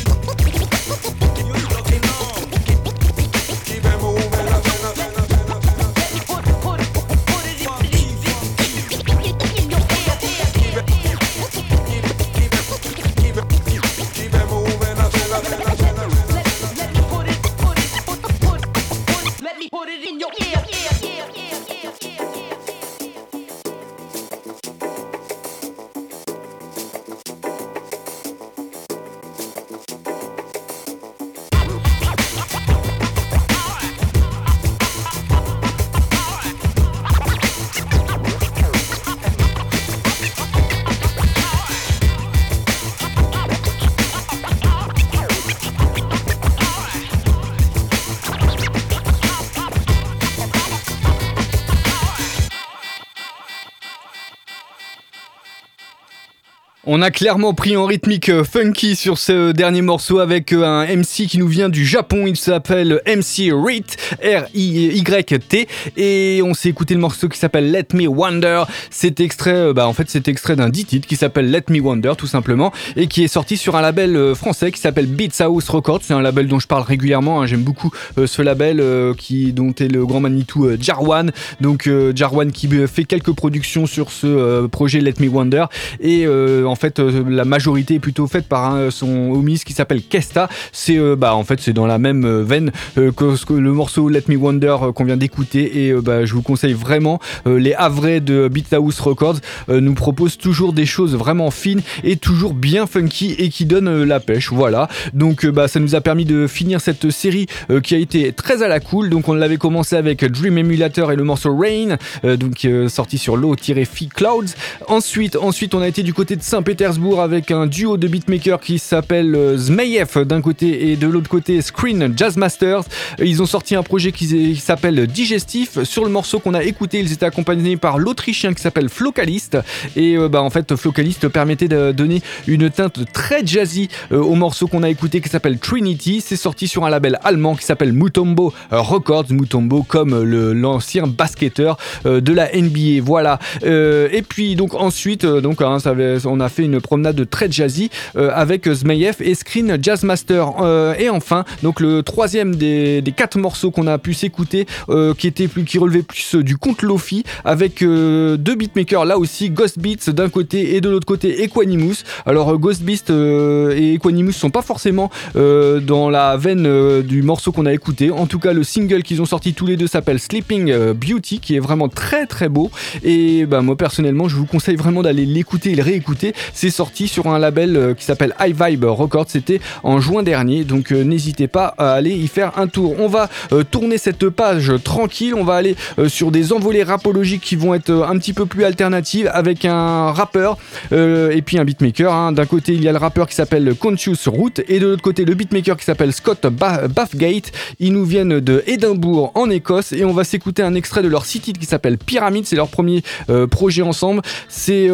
[56.98, 60.84] On a clairement pris en rythmique euh, funky sur ce dernier morceau avec euh, un
[60.84, 62.24] MC qui nous vient du Japon.
[62.26, 63.84] Il s'appelle MC Rit,
[64.20, 65.68] R-I-Y-T.
[65.96, 68.64] Et on s'est écouté le morceau qui s'appelle Let Me Wonder.
[68.90, 71.78] C'est extrait, euh, bah en fait, c'est extrait d'un dit titre qui s'appelle Let Me
[71.78, 72.72] Wonder, tout simplement.
[72.96, 76.00] Et qui est sorti sur un label français qui s'appelle Beats House Records.
[76.02, 77.42] C'est un label dont je parle régulièrement.
[77.42, 77.46] hein.
[77.46, 78.82] J'aime beaucoup ce label
[79.16, 81.30] qui, dont est le grand Manitou Jarwan.
[81.60, 85.66] Donc, Jarwan qui fait quelques productions sur ce projet Let Me Wonder.
[86.00, 90.02] Et en fait, euh, la majorité est plutôt faite par un- son homies qui s'appelle
[90.02, 90.48] Kesta.
[90.72, 94.24] C'est euh, bah en fait c'est dans la même euh, veine que, le morceau Let
[94.28, 95.86] Me Wonder qu'on vient d'écouter.
[95.86, 99.36] Et bah, je vous conseille vraiment les Havrais de Beat House Records
[99.68, 104.20] nous proposent toujours des choses vraiment fines et toujours bien funky et qui donnent la
[104.20, 104.52] pêche.
[104.52, 104.88] Voilà.
[105.14, 107.46] Donc bah ça nous a permis de finir cette série
[107.82, 109.10] qui a été très à la cool.
[109.10, 111.96] Donc on l'avait commencé avec Dream Emulator et le morceau Rain,
[112.36, 114.54] donc sorti sur low-fi Clouds.
[114.86, 116.42] Ensuite, ensuite on a été du côté de
[116.78, 121.28] Saint-Pétersbourg avec un duo de beatmakers qui s'appelle euh, Zmeyev d'un côté et de l'autre
[121.28, 122.84] côté Screen Jazz Masters.
[123.18, 125.82] Ils ont sorti un projet qui, s'appelle Digestif.
[125.82, 129.58] Sur le morceau qu'on a écouté, ils étaient accompagnés par l'Autrichien qui s'appelle Flocalist.
[129.96, 134.36] Et euh, bah, en fait, Flocalist permettait de donner une teinte très jazzy euh, au
[134.36, 136.22] morceau qu'on a écouté qui s'appelle Trinity.
[136.24, 139.26] C'est sorti sur un label allemand qui s'appelle Mutombo Records.
[139.30, 143.02] Mutombo comme l'ancien basketteur de la NBA.
[143.02, 143.40] Voilà.
[143.64, 145.78] Et puis donc ensuite, donc hein,
[146.24, 150.52] on a fait une promenade très jazzy euh, avec Zmeyev et Screen Jazz Master.
[150.60, 155.26] Euh, et enfin, donc le troisième des, quatre morceaux qu'on a pu s'écouter, euh, qui
[155.26, 160.12] était plus, qui relevait plus du conte Lofi, avec deux beatmakers là aussi, Ghost Beats
[160.12, 162.04] d'un côté et de l'autre côté Equanimous.
[162.26, 167.66] Alors Ghost Beats euh, et Equanimous sont pas forcément dans la veine du morceau qu'on
[167.66, 168.10] a écouté.
[168.10, 171.56] En tout cas, le single qu'ils ont sorti tous les deux s'appelle Sleeping Beauty, qui
[171.56, 172.70] est vraiment très très beau.
[173.02, 177.06] Et bah, moi personnellement, je vous conseille vraiment d'aller l'écouter et le réécouter C'est sorti
[177.06, 179.26] sur un label euh, qui s'appelle High Vibe Records.
[179.28, 180.64] C'était en juin dernier.
[180.64, 182.96] Donc euh, n'hésitez pas à aller y faire un tour.
[182.98, 185.34] On va euh, tourner cette page tranquille.
[185.36, 185.76] On va aller
[186.08, 190.58] sur des envolées rapologiques qui vont être un petit peu plus alternatives avec un rappeur
[190.90, 192.12] et puis un beatmaker.
[192.12, 192.32] hein.
[192.32, 195.24] D'un côté, il y a le rappeur qui s'appelle Conscious Root et de l'autre côté,
[195.24, 197.52] le beatmaker qui s'appelle Scott Ba- Bathgate.
[197.78, 201.24] Ils nous viennent de Édimbourg en Écosse et on va s'écouter un extrait de leur
[201.24, 202.46] city qui s'appelle Pyramid.
[202.46, 203.04] C'est leur premier
[203.48, 204.22] projet ensemble.
[204.48, 204.88] C'est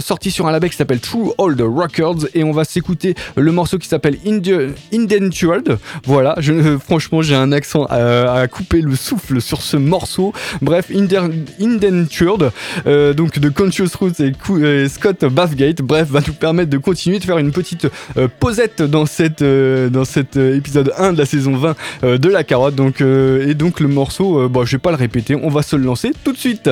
[0.00, 3.78] sorti sur un label qui s'appelle True Old Records et on va s'écouter le morceau
[3.78, 5.78] qui s'appelle Indentured.
[6.04, 6.36] Voilà,
[6.80, 10.32] franchement, j'ai un accent à, couper le souffle sur ce morceau.
[10.62, 12.50] Bref, Indentured,
[12.86, 17.24] euh, donc de Conscious Roots et, Scott Bathgate, bref, va nous permettre de continuer de
[17.24, 21.76] faire une petite euh, posette dans, cette, euh, cet épisode 1 de la saison 20
[22.04, 22.74] euh, de la carotte.
[22.74, 26.12] Donc, et donc le morceau, bon, je vais pas le répéter, on va se lancer
[26.24, 26.70] tout de suite.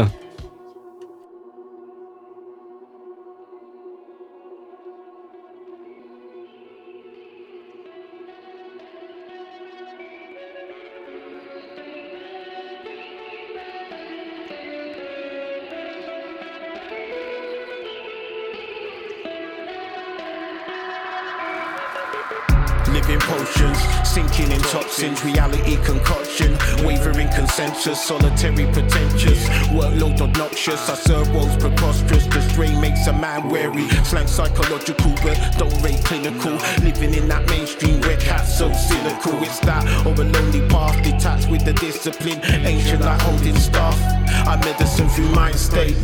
[27.90, 30.88] Solitary pretentious, workload obnoxious.
[30.88, 32.26] I serve woes preposterous.
[32.26, 36.52] The strain makes a man wary, slang psychological, but don't rate clinical.
[36.84, 39.42] Living in that mainstream red hat, so cynical.
[39.42, 43.98] It's that or a lonely path, detached with the discipline, ancient like holding staff.
[44.46, 45.96] I medicine through mind state,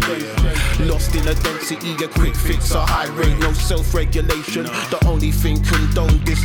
[0.81, 4.64] lost in a density, a quick fix, a high rate, no self-regulation.
[4.64, 5.78] The only thing condone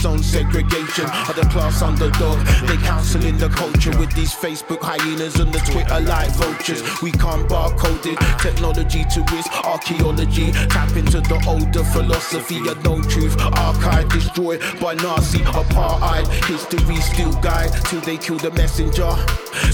[0.03, 2.37] disown segregation are the class underdog.
[2.67, 6.83] They counseling the culture with these Facebook hyenas and the Twitter like vultures.
[7.01, 8.19] We can't barcode it.
[8.41, 10.51] Technology to risk archaeology.
[10.51, 13.39] Tap into the older philosophy of no truth.
[13.39, 16.27] Archive destroyed by Nazi apartheid.
[16.51, 19.09] History still guide till they kill the messenger.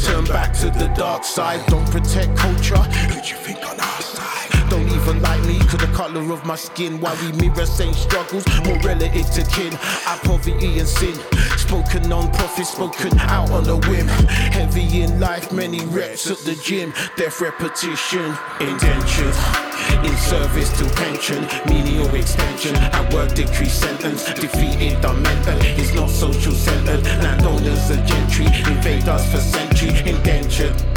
[0.05, 1.65] Turn back to the dark side.
[1.67, 2.77] Don't protect culture.
[3.09, 4.69] Who do you think on our side?
[4.69, 6.99] Don't even like me, cause the color of my skin.
[7.01, 9.73] Why we mirror same struggles, more relative to kin.
[10.07, 11.15] Our poverty and sin.
[11.57, 14.07] Spoken non profit, spoken out on a whim.
[14.57, 16.93] Heavy in life, many reps at the gym.
[17.17, 19.35] Death repetition, indentured.
[20.05, 22.75] In service to pension, menial extension.
[22.97, 24.25] At work, decrease sentence.
[24.33, 25.57] Defeated, I'm mental.
[25.79, 27.03] It's not social centered.
[27.23, 28.45] Landowners are gentry.
[28.45, 29.89] Invade us for century.
[30.09, 30.88] Indentured.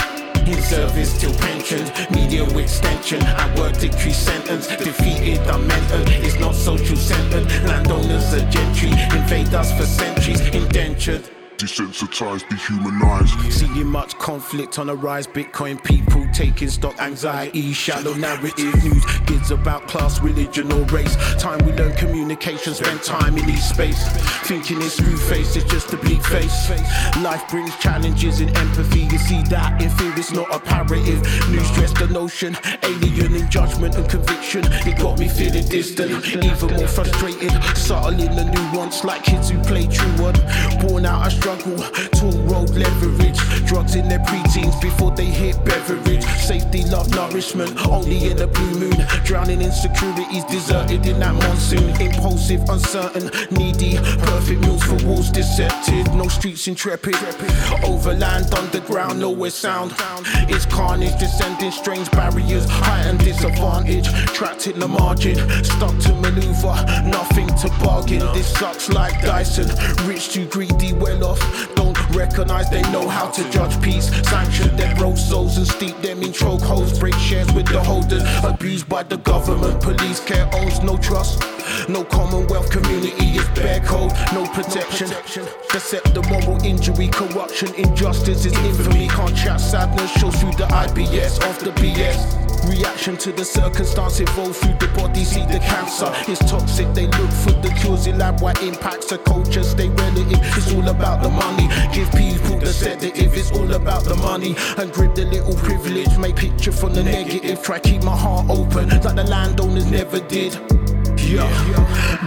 [0.46, 3.22] In service till pensioned, media extension.
[3.22, 6.02] I work decrease sentence, defeated, I'm mental.
[6.24, 7.46] It's not social centered.
[7.64, 11.41] Landowners are gentry, invade us for centuries, indentured.
[11.62, 13.52] Desensitized, dehumanized.
[13.52, 19.52] Seeing much conflict on the rise, Bitcoin people taking stock, anxiety, shallow narrative news, gives
[19.52, 21.14] about class, religion, or race.
[21.38, 24.08] Time we learn communication, spend time in each space.
[24.48, 26.68] Thinking it's screw face, it's just a bleak face.
[27.22, 29.02] Life brings challenges in empathy.
[29.02, 31.22] You see that in fear, it's not a parative.
[31.48, 34.64] News stress the notion, alien in judgment and conviction.
[34.84, 37.52] It got me feeling distant, even more frustrated.
[37.76, 40.40] Subtle in the nuance, like kids who play truant.
[40.80, 43.38] Born out of struggle, tall road leverage.
[43.66, 46.24] Drugs in their preteens before they hit beverage.
[46.40, 49.06] Safety, love, nourishment, only in the blue moon.
[49.24, 51.88] Drowning in insecurities, deserted in that monsoon.
[52.00, 53.96] Impulsive, uncertain, needy.
[54.26, 56.14] Perfect meals for wolves, deceptive.
[56.14, 57.16] No streets intrepid.
[57.84, 59.94] Overland, underground, nowhere sound.
[60.48, 62.66] It's carnage, descending strange barriers.
[62.68, 65.36] Heightened disadvantage, trapped in the margin.
[65.64, 66.74] Stuck to maneuver,
[67.04, 68.20] nothing to bargain.
[68.34, 69.68] This sucks like Dyson.
[70.06, 71.41] Rich too greedy, well off.
[71.74, 74.08] Don't recognize they know how to judge peace.
[74.28, 76.98] Sanction their broke souls and steep them in chokeholds.
[76.98, 78.22] Break shares with the holders.
[78.44, 79.82] Abused by the government.
[79.82, 81.40] Police care owns no trust.
[81.88, 84.12] No commonwealth community is bare code.
[84.32, 85.10] No protection.
[85.74, 89.08] Accept the moral injury, corruption, injustice is infamy.
[89.08, 92.51] Can't chat sadness, shows through the IBS of the BS.
[92.66, 96.12] Reaction to the circumstance evolve through the body, see the cancer.
[96.30, 100.38] It's toxic, they look for the cures in lab, why impacts the culture stay relative.
[100.56, 101.68] It's all about the money.
[101.92, 104.54] Give people the sedative, it's all about the money.
[104.78, 107.62] And grip the little privilege, make picture from the negative.
[107.62, 110.54] Try keep my heart open, like the landowners never did.
[111.18, 111.48] Yeah,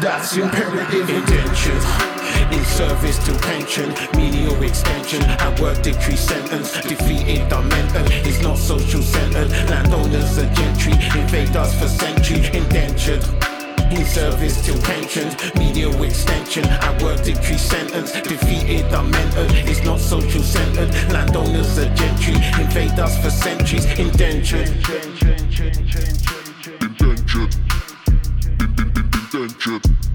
[0.02, 2.25] that's imperative indentured.
[2.52, 5.22] In service to pension, menial extension.
[5.24, 6.74] At work, decrease sentence.
[6.82, 8.06] Defeated, I'm mental.
[8.28, 9.50] It's not social centered.
[9.70, 10.94] Landowners are gentry.
[11.20, 12.46] Invade us for century.
[12.54, 13.24] Indentured.
[13.92, 16.66] In service till pensioned, media extension.
[16.66, 18.12] At work, decrease sentence.
[18.12, 19.46] Defeated, I'm mental.
[19.70, 20.94] It's not social centered.
[21.12, 22.36] Landowners are gentry.
[22.62, 23.86] Invade us for centuries.
[23.98, 24.68] Indentured.
[24.68, 25.96] Indentured.
[29.66, 30.15] kid.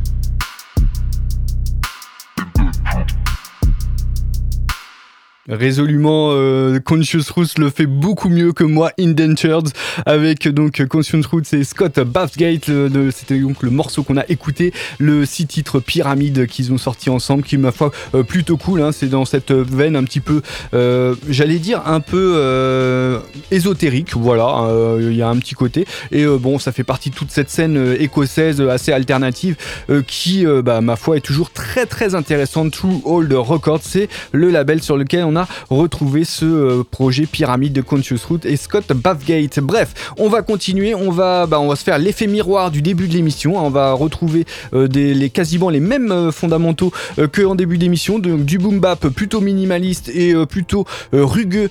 [5.50, 9.68] Résolument, euh, Conscious Roots le fait beaucoup mieux que moi, Indentured,
[10.06, 12.70] avec donc Conscious Roots et Scott Bathgate.
[13.12, 17.42] C'était donc le morceau qu'on a écouté, le six titres Pyramide qu'ils ont sorti ensemble,
[17.42, 18.80] qui ma foi euh, plutôt cool.
[18.80, 18.92] hein.
[18.92, 20.40] C'est dans cette veine un petit peu,
[20.72, 23.18] euh, j'allais dire un peu euh,
[23.50, 24.14] ésotérique.
[24.14, 25.84] Voilà, euh, il y a un petit côté.
[26.12, 29.56] Et euh, bon, ça fait partie de toute cette scène euh, écossaise euh, assez alternative
[29.90, 32.72] euh, qui, euh, bah, ma foi, est toujours très très intéressante.
[32.72, 37.72] True Old Records, c'est le label sur lequel on a retrouvé ce euh, projet pyramide
[37.72, 39.60] de Conscious Root et Scott Bathgate.
[39.60, 43.08] Bref, on va continuer, on va, bah, on va se faire l'effet miroir du début
[43.08, 43.64] de l'émission.
[43.64, 47.78] On va retrouver euh, des, les, quasiment les mêmes euh, fondamentaux euh, que en début
[47.78, 51.68] d'émission, donc du boom bap plutôt minimaliste et plutôt rugueux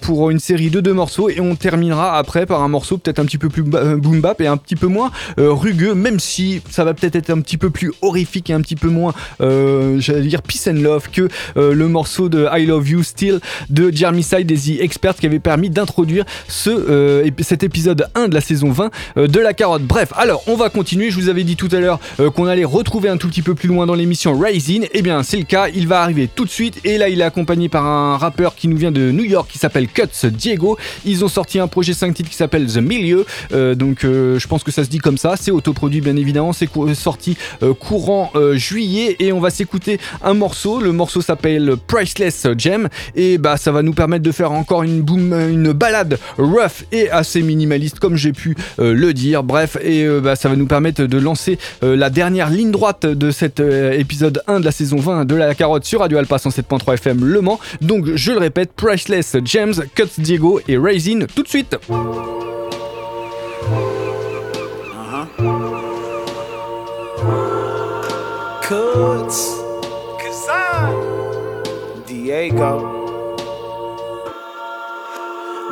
[0.00, 3.24] pour une série de deux morceaux et on terminera après par un morceau peut-être un
[3.24, 6.94] petit peu plus boom bap et un petit peu moins rugueux, même si ça va
[6.94, 10.68] peut-être être un petit peu plus horrifique et un petit peu moins, j'allais dire peace
[10.68, 15.16] and love que le morceau de I You Still de Jeremy Side et The Expert
[15.16, 19.40] qui avait permis d'introduire ce, euh, cet épisode 1 de la saison 20 euh, de
[19.40, 19.82] la carotte.
[19.82, 21.10] Bref, alors on va continuer.
[21.10, 23.54] Je vous avais dit tout à l'heure euh, qu'on allait retrouver un tout petit peu
[23.54, 24.86] plus loin dans l'émission Rising.
[24.92, 25.68] Eh bien, c'est le cas.
[25.74, 26.80] Il va arriver tout de suite.
[26.84, 29.58] Et là, il est accompagné par un rappeur qui nous vient de New York qui
[29.58, 30.78] s'appelle Cuts Diego.
[31.04, 33.26] Ils ont sorti un projet 5 titres qui s'appelle The Milieu.
[33.52, 35.34] Donc, je pense que ça se dit comme ça.
[35.38, 36.52] C'est autoproduit, bien évidemment.
[36.52, 37.36] C'est sorti
[37.80, 39.16] courant juillet.
[39.18, 40.80] Et on va s'écouter un morceau.
[40.80, 42.46] Le morceau s'appelle Priceless
[43.14, 47.10] Et bah, ça va nous permettre de faire encore une, boom, une balade rough et
[47.10, 49.42] assez minimaliste, comme j'ai pu euh, le dire.
[49.42, 53.06] Bref, et euh, bah, ça va nous permettre de lancer euh, la dernière ligne droite
[53.06, 56.94] de cet épisode 1 de la saison 20 de la carotte sur Radio Alpha 107.3
[56.94, 57.60] FM Le Mans.
[57.80, 61.76] Donc, je le répète, Priceless Gems, Cuts Diego et Raisin tout de suite.
[68.62, 69.64] Cuts.
[72.14, 73.03] Diego.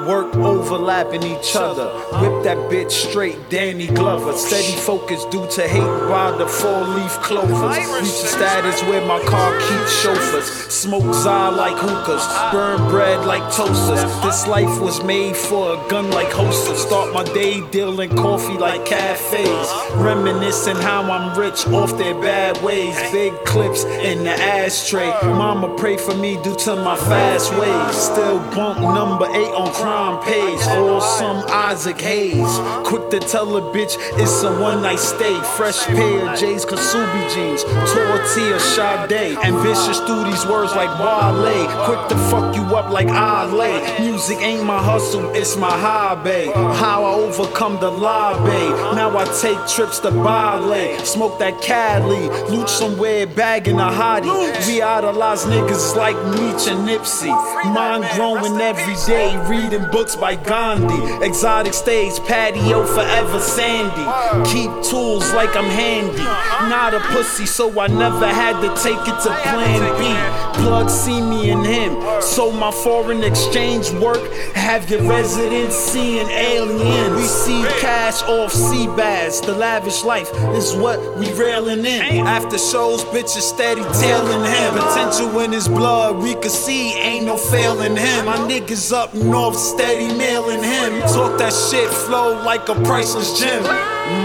[0.07, 1.87] Work overlapping each other.
[2.19, 4.33] Whip that bitch straight, Danny Glover.
[4.33, 7.79] Steady focus due to hate by the four leaf clovers.
[8.01, 10.47] Reach a status where my car keeps chauffeurs.
[10.73, 12.27] Smoke za like hookahs.
[12.51, 14.03] Burn bread like toasters.
[14.25, 16.83] This life was made for a gun like holsters.
[16.83, 19.69] Start my day dealing coffee like cafes.
[19.95, 22.99] Reminiscing how I'm rich off their bad ways.
[23.13, 25.13] Big clips in the ashtray.
[25.23, 27.97] Mama pray for me due to my fast ways.
[27.97, 29.92] Still bunk number eight on crime
[30.23, 30.61] page.
[30.79, 32.53] Or some Isaac Hayes.
[32.85, 35.39] Quick to tell a bitch it's a one night stay.
[35.57, 37.65] Fresh pair of J's Kasubi jeans.
[37.93, 39.37] Tortilla Sade.
[39.45, 41.69] Ambitious through these words like Wale.
[41.87, 44.01] Quick to fuck you up like Ale.
[44.01, 46.47] Music ain't my hustle, it's my hobby.
[46.81, 48.65] How I overcome the lobby.
[48.97, 50.99] Now I take trips to Bali.
[51.05, 52.29] Smoke that Cali.
[52.51, 54.33] Loot somewhere bagging a hottie.
[54.67, 57.33] We idolize niggas like Meech and Nipsey.
[57.75, 59.37] Mind growing every day.
[59.49, 61.25] Reading books by Gandhi.
[61.25, 64.05] Exotic stage, patio forever sandy.
[64.51, 66.23] Keep tools like I'm handy.
[66.69, 70.63] Not a pussy, so I never had to take it to plan B.
[70.63, 72.23] Plug see me and him.
[72.23, 74.23] So my foreign exchange work.
[74.55, 77.17] Have your residents seeing aliens.
[77.17, 79.41] We see cash off sea bass.
[79.41, 82.27] The lavish life is what we railing in.
[82.27, 84.75] After shows, bitches steady tailing him.
[84.75, 88.27] Potential in his blood, we could see ain't no failing him.
[88.27, 91.01] My niggas up north steady mailing him.
[91.03, 93.63] Talk that shit, flow like a priceless gem.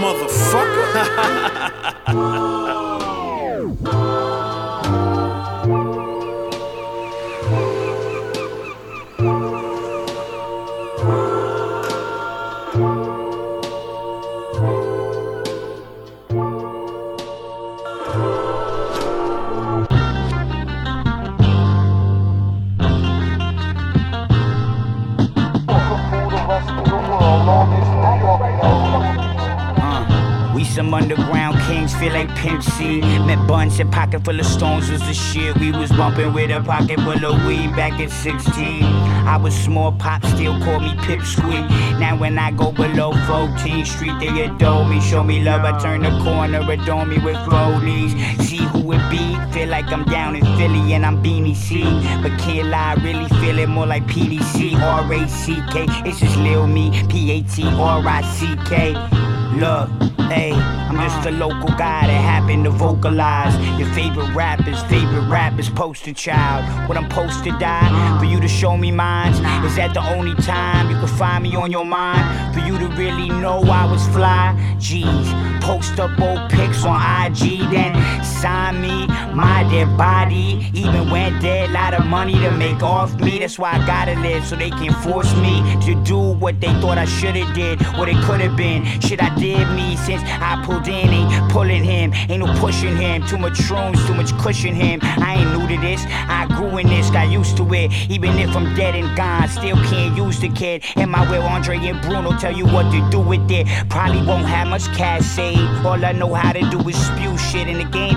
[0.02, 0.66] Motherfucker.
[32.48, 33.00] Pimp C.
[33.00, 35.54] Met buns and pocket full of stones was the shit.
[35.58, 38.84] We was bumping with a pocket full of weed back at 16.
[38.84, 41.68] I was small, pop still call me Pipsqueak.
[42.00, 45.62] Now when I go below 14th Street, they adore me, show me love.
[45.62, 48.12] I turn the corner, adore me with rollies.
[48.40, 51.82] See who it be, feel like I'm down in Philly and I'm Beanie C.
[52.22, 55.84] But can't lie, I really feel it more like PDC, R A C K.
[56.08, 58.94] It's just Lil Me, P A T R I C K.
[59.52, 59.90] Look,
[60.30, 60.52] hey,
[61.00, 66.88] just a local guy that happened to vocalize your favorite rappers, favorite rappers, poster child.
[66.88, 69.32] When I'm to die, for you to show me mine,
[69.64, 72.54] is that the only time you can find me on your mind?
[72.54, 74.54] For you to really know I was fly?
[74.78, 77.92] Jeez, post up old pics on IG, then
[78.24, 80.66] sign me, my dead body.
[80.72, 83.38] Even went dead, lot of money to make off me.
[83.38, 86.96] That's why I gotta live, so they can force me to do what they thought
[86.96, 88.86] I should've did, what it could've been.
[89.02, 93.26] Shit I did me since I pulled in, ain't pulling him, ain't no pushing him.
[93.26, 95.00] Too much shrooms, too much cushion him.
[95.02, 97.92] I ain't new to this, I grew in this, got used to it.
[98.08, 100.82] Even if I'm dead and gone, still can't use the kid.
[100.96, 103.66] And my will Andre and Bruno tell you what to do with it.
[103.90, 105.57] Probably won't have much cash saved.
[105.84, 107.27] All I know how to do is spew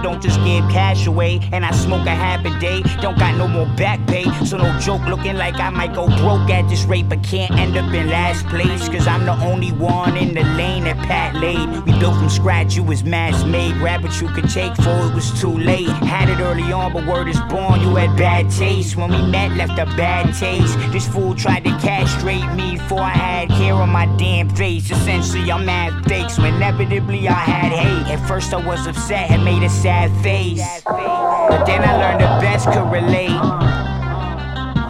[0.02, 1.40] don't just give cash away.
[1.52, 4.24] And I smoke a half a day, don't got no more back pay.
[4.46, 7.78] So no joke looking like I might go broke at this rate, but can't end
[7.78, 8.90] up in last place.
[8.90, 11.68] Cause I'm the only one in the lane that Pat laid.
[11.86, 13.76] We built from scratch, you was mass made.
[13.76, 15.88] Grab what you could take for it was too late.
[15.88, 18.96] Had it early on, but word is born, you had bad taste.
[18.96, 20.78] When we met, left a bad taste.
[20.92, 24.90] This fool tried to castrate me before I had hair on my damn face.
[24.90, 28.14] Essentially, I'm mad fake, so inevitably I had hate.
[28.14, 29.91] At first, I was upset, had made a sad
[30.22, 30.82] face.
[30.86, 33.42] But then I learned the best could relate.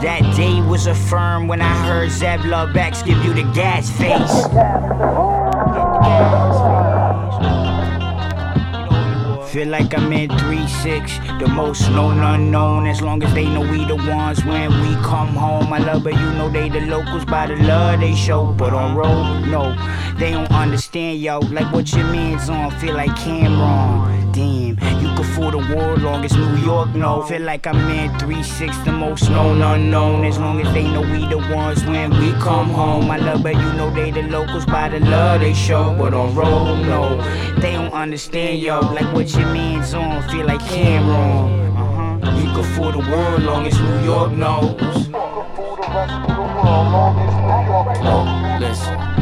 [0.01, 4.47] That day was affirmed when I heard Zeb Love X give you the gas face.
[9.51, 12.87] Feel like I'm in 3-6, the most known unknown.
[12.87, 15.73] As long as they know we the ones when we come home.
[15.73, 18.53] I love but you know they the locals by the love they show.
[18.53, 19.75] But on road, no,
[20.17, 21.39] they don't understand, yo.
[21.39, 24.10] Like what your man's on, feel like Cameron.
[25.17, 27.21] You fool the world long as New York know.
[27.23, 30.25] Feel like I'm in 3-6, the most known unknown.
[30.25, 33.11] As long as they know we the ones when we come home.
[33.11, 35.95] I love but you know they the locals by the love they show.
[35.97, 37.17] But on road, no,
[37.59, 38.79] they don't understand, yo.
[38.79, 41.77] Like what your man's on, feel like Cameron.
[41.77, 42.37] Uh-huh.
[42.39, 45.07] You could fool the world long as New York knows.
[48.59, 49.20] Listen.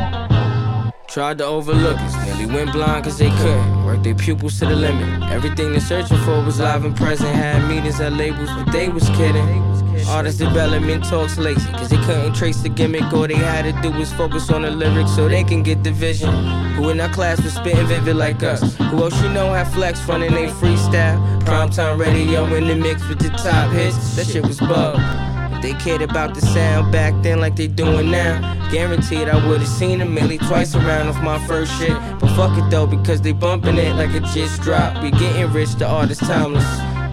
[1.12, 3.84] Tried to overlook us, nearly went blind cause they couldn't.
[3.84, 5.24] Worked their pupils to the limit.
[5.32, 7.36] Everything they're searching for was live and present.
[7.36, 9.64] Had meetings at labels, but they was kidding.
[10.08, 13.12] Artist development talks lazy, cause they couldn't trace the gimmick.
[13.12, 15.92] All they had to do was focus on the lyrics so they can get the
[15.92, 16.32] vision.
[16.76, 18.76] Who in our class was spitting vivid like us?
[18.76, 21.42] Who else you know had flex and they freestyle?
[21.42, 24.16] Primetime radio in the mix with the top hits.
[24.16, 25.29] That shit was bug.
[25.62, 28.40] They cared about the sound back then like they doing now,
[28.72, 31.94] guaranteed I would've seen them Millie twice around off my first shit.
[32.20, 35.04] But fuck it though, because they bumping it like it just dropped.
[35.04, 36.66] We getting rich, the artist timeless.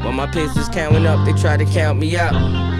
[0.04, 2.34] While my pistols counting up, they try to count me out,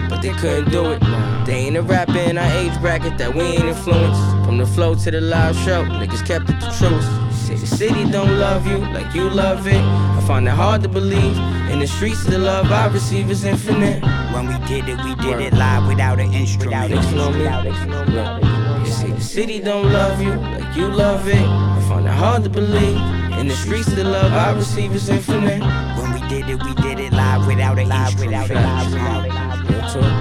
[0.09, 1.01] but they couldn't do it.
[1.45, 4.21] They ain't a rapper in our age bracket that we ain't influenced.
[4.45, 7.26] From the flow to the live show, niggas kept it the truth.
[7.47, 9.79] Say the city don't love you like you love it.
[9.79, 11.37] I find it hard to believe.
[11.71, 14.03] In the streets, the love I receive is infinite.
[14.33, 16.89] When we did it, we did it live without an instrument.
[16.91, 16.97] Me.
[16.97, 21.35] You say the city don't love you like you love it.
[21.35, 22.99] I find it hard to believe.
[23.39, 25.61] In the streets, the love I receive is infinite.
[25.61, 29.25] When we did it, we did it live without an live without a live without
[29.25, 29.29] a
[29.71, 30.11] Real talk.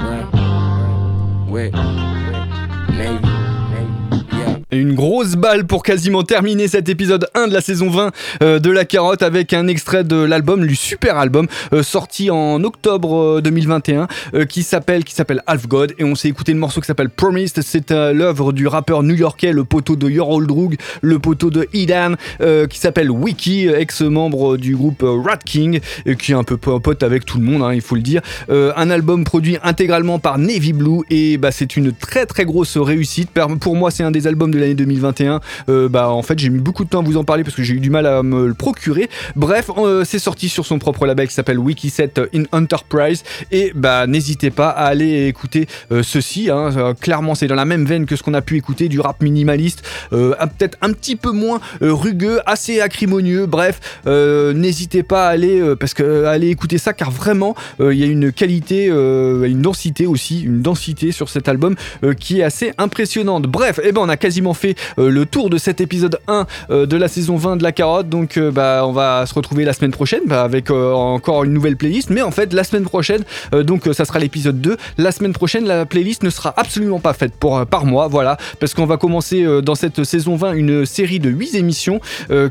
[0.00, 0.26] Right.
[1.46, 2.07] Wait.
[4.70, 8.12] Une grosse balle pour quasiment terminer cet épisode 1 de la saison 20
[8.42, 12.62] euh, de La Carotte avec un extrait de l'album, du super album euh, sorti en
[12.62, 15.02] octobre euh, 2021 euh, qui s'appelle
[15.46, 17.62] Half God et on s'est écouté le morceau qui s'appelle Promised.
[17.62, 22.16] C'est l'œuvre du rappeur new-yorkais, le poteau de Your Old Drug, le poteau de Idan
[22.68, 27.02] qui s'appelle Wiki, ex-membre du groupe Rat King et qui est un peu po- pote
[27.02, 28.20] avec tout le monde, hein, il faut le dire.
[28.50, 33.30] Un album produit intégralement par Navy Blue et bah, c'est une très très grosse réussite.
[33.60, 35.40] Pour moi, c'est un des albums de l'année 2021.
[35.68, 37.62] Euh, bah, en fait, j'ai mis beaucoup de temps à vous en parler parce que
[37.62, 39.08] j'ai eu du mal à me le procurer.
[39.36, 44.06] Bref, euh, c'est sorti sur son propre label qui s'appelle Wikiset in Enterprise et bah
[44.06, 46.50] n'hésitez pas à aller écouter euh, ceci.
[46.50, 46.94] hein.
[47.00, 49.82] Clairement, c'est dans la même veine que ce qu'on a pu écouter du rap minimaliste,
[50.10, 53.46] peut-être un petit peu moins rugueux, assez acrimonieux.
[53.46, 58.06] Bref, n'hésitez pas à aller parce que aller écouter ça car vraiment il y a
[58.06, 61.74] une qualité, une densité aussi, une densité sur cet album
[62.18, 63.44] qui est assez impressionnante.
[63.44, 66.86] Bref, eh ben on a quasiment fait euh, le tour de cet épisode 1 euh,
[66.86, 68.08] de la saison 20 de la carotte.
[68.08, 71.76] Donc euh, bah on va se retrouver la semaine prochaine bah, avec encore une nouvelle
[71.76, 72.10] playlist.
[72.10, 74.76] Mais en fait la semaine prochaine, donc ça sera l'épisode 2.
[74.98, 78.08] La semaine prochaine la playlist ne sera absolument pas faite pour, par mois.
[78.08, 82.00] Voilà, parce qu'on va commencer dans cette saison 20 une série de 8 émissions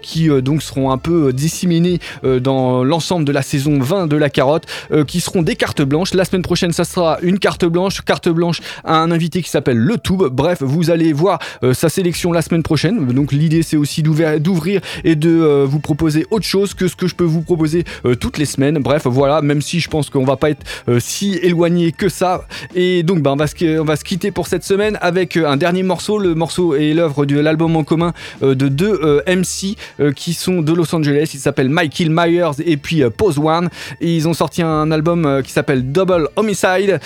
[0.02, 4.66] qui donc seront un peu disséminées dans l'ensemble de la saison 20 de la carotte,
[5.08, 6.14] qui seront des cartes blanches.
[6.14, 9.78] La semaine prochaine, ça sera une carte blanche, carte blanche à un invité qui s'appelle
[9.78, 10.24] Le Tube.
[10.32, 11.40] Bref, vous allez voir,
[11.74, 13.06] ça sa sélection la semaine prochaine.
[13.14, 17.16] Donc l'idée c'est aussi d'ouvrir et de vous proposer autre chose que ce que je
[17.16, 17.86] peux vous proposer
[18.20, 18.80] toutes les semaines.
[18.80, 20.66] Bref, voilà, même si je pense qu'on va pas être
[21.00, 22.46] si éloigné que ça.
[22.76, 26.20] Et donc bah, on, va se, on quitter pour cette semaine avec un dernier morceau.
[26.20, 29.78] Le morceau est l'œuvre de l'album en commun de deux MC
[30.16, 31.32] qui sont de Los Angeles.
[31.34, 33.70] Ils s'appellent Michael Myers et puis Pose One.
[34.02, 37.00] Ils ont sorti un album qui s'appelle Double Homicide.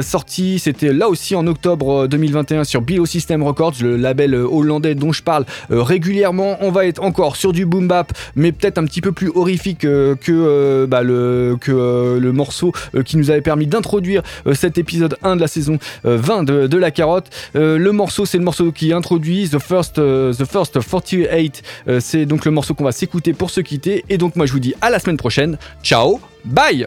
[0.00, 5.12] sorti, c'était là aussi en octobre 2021 sur Bilo System Records, le label hollandais dont
[5.12, 6.56] je parle régulièrement.
[6.60, 9.80] On va être encore sur du boom bap, mais peut-être un petit peu plus horrifique
[9.80, 12.72] que, bah, le, que le morceau
[13.04, 14.22] qui nous avait permis d'introduire
[14.52, 17.26] cet épisode 1 de la saison 20 de, la carotte.
[17.54, 21.62] le morceau, c'est le morceau qui introduit The First, The First 48.
[22.00, 24.04] c'est donc le morceau qu'on va s'écouter pour se quitter.
[24.08, 25.58] Et donc, moi, je vous dis à la semaine prochaine.
[25.82, 26.86] Ciao, bye!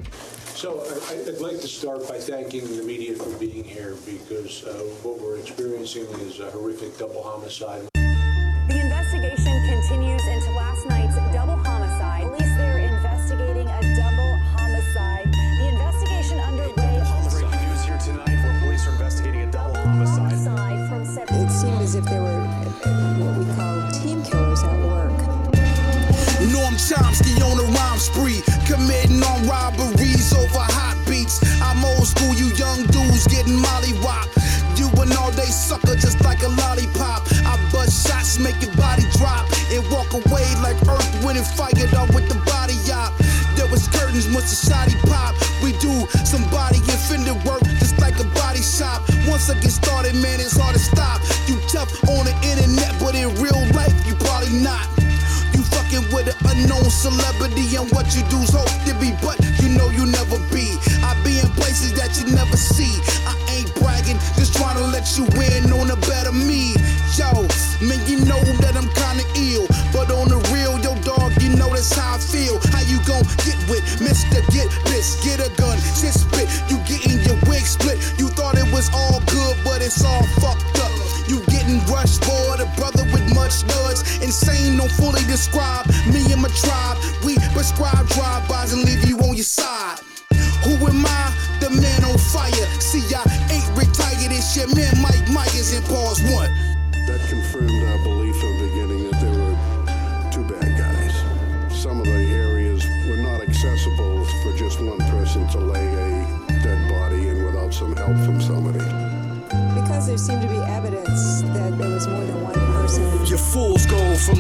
[5.81, 8.10] Experiencing is a horrific double homicide.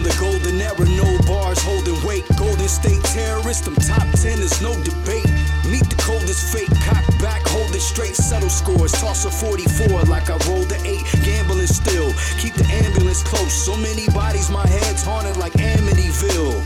[0.03, 2.25] The golden era, no bars holding weight.
[2.37, 5.29] Golden State terrorist, I'm top 10, there's no debate.
[5.69, 8.91] Meet the coldest fate, cock back, hold it straight, settle scores.
[8.93, 12.13] Toss a 44 like I rolled the 8, gambling still.
[12.39, 16.61] Keep the ambulance close, so many bodies, my head's haunted like Amityville.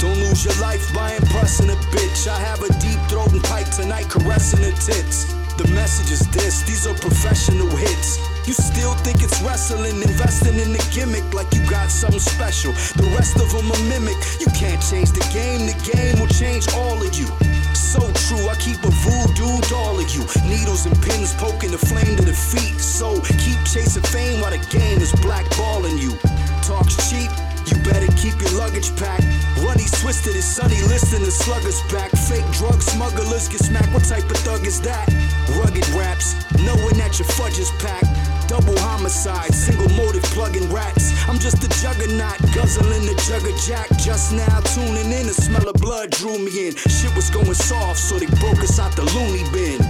[0.00, 2.28] Don't lose your life by impressing a bitch.
[2.28, 5.43] I have a deep throat and pipe tonight, caressing her tits.
[5.56, 8.18] The message is this, these are professional hits.
[8.46, 12.72] You still think it's wrestling, investing in the gimmick like you got something special.
[12.98, 14.18] The rest of them a mimic.
[14.42, 17.30] You can't change the game, the game will change all of you.
[17.70, 20.26] So true, I keep a voodoo doll of you.
[20.42, 22.74] Needles and pins poking the flame to the feet.
[22.82, 26.18] So keep chasing fame while the game is blackballing you.
[26.66, 27.30] Talks cheap,
[28.24, 29.28] keep your luggage packed.
[29.60, 32.10] Runny's twisted, his sunny listing the sluggers back.
[32.24, 33.92] Fake drug smugglers get smacked.
[33.92, 35.04] What type of thug is that?
[35.60, 36.32] Rugged raps,
[36.64, 38.08] knowing that your fudge is packed.
[38.48, 41.12] Double homicide, single motive plugging rats.
[41.28, 43.88] I'm just a juggernaut, guzzling the jug of jack.
[43.98, 46.74] Just now tuning in, the smell of blood drew me in.
[46.76, 49.80] Shit was going soft, so they broke us out the loony bin.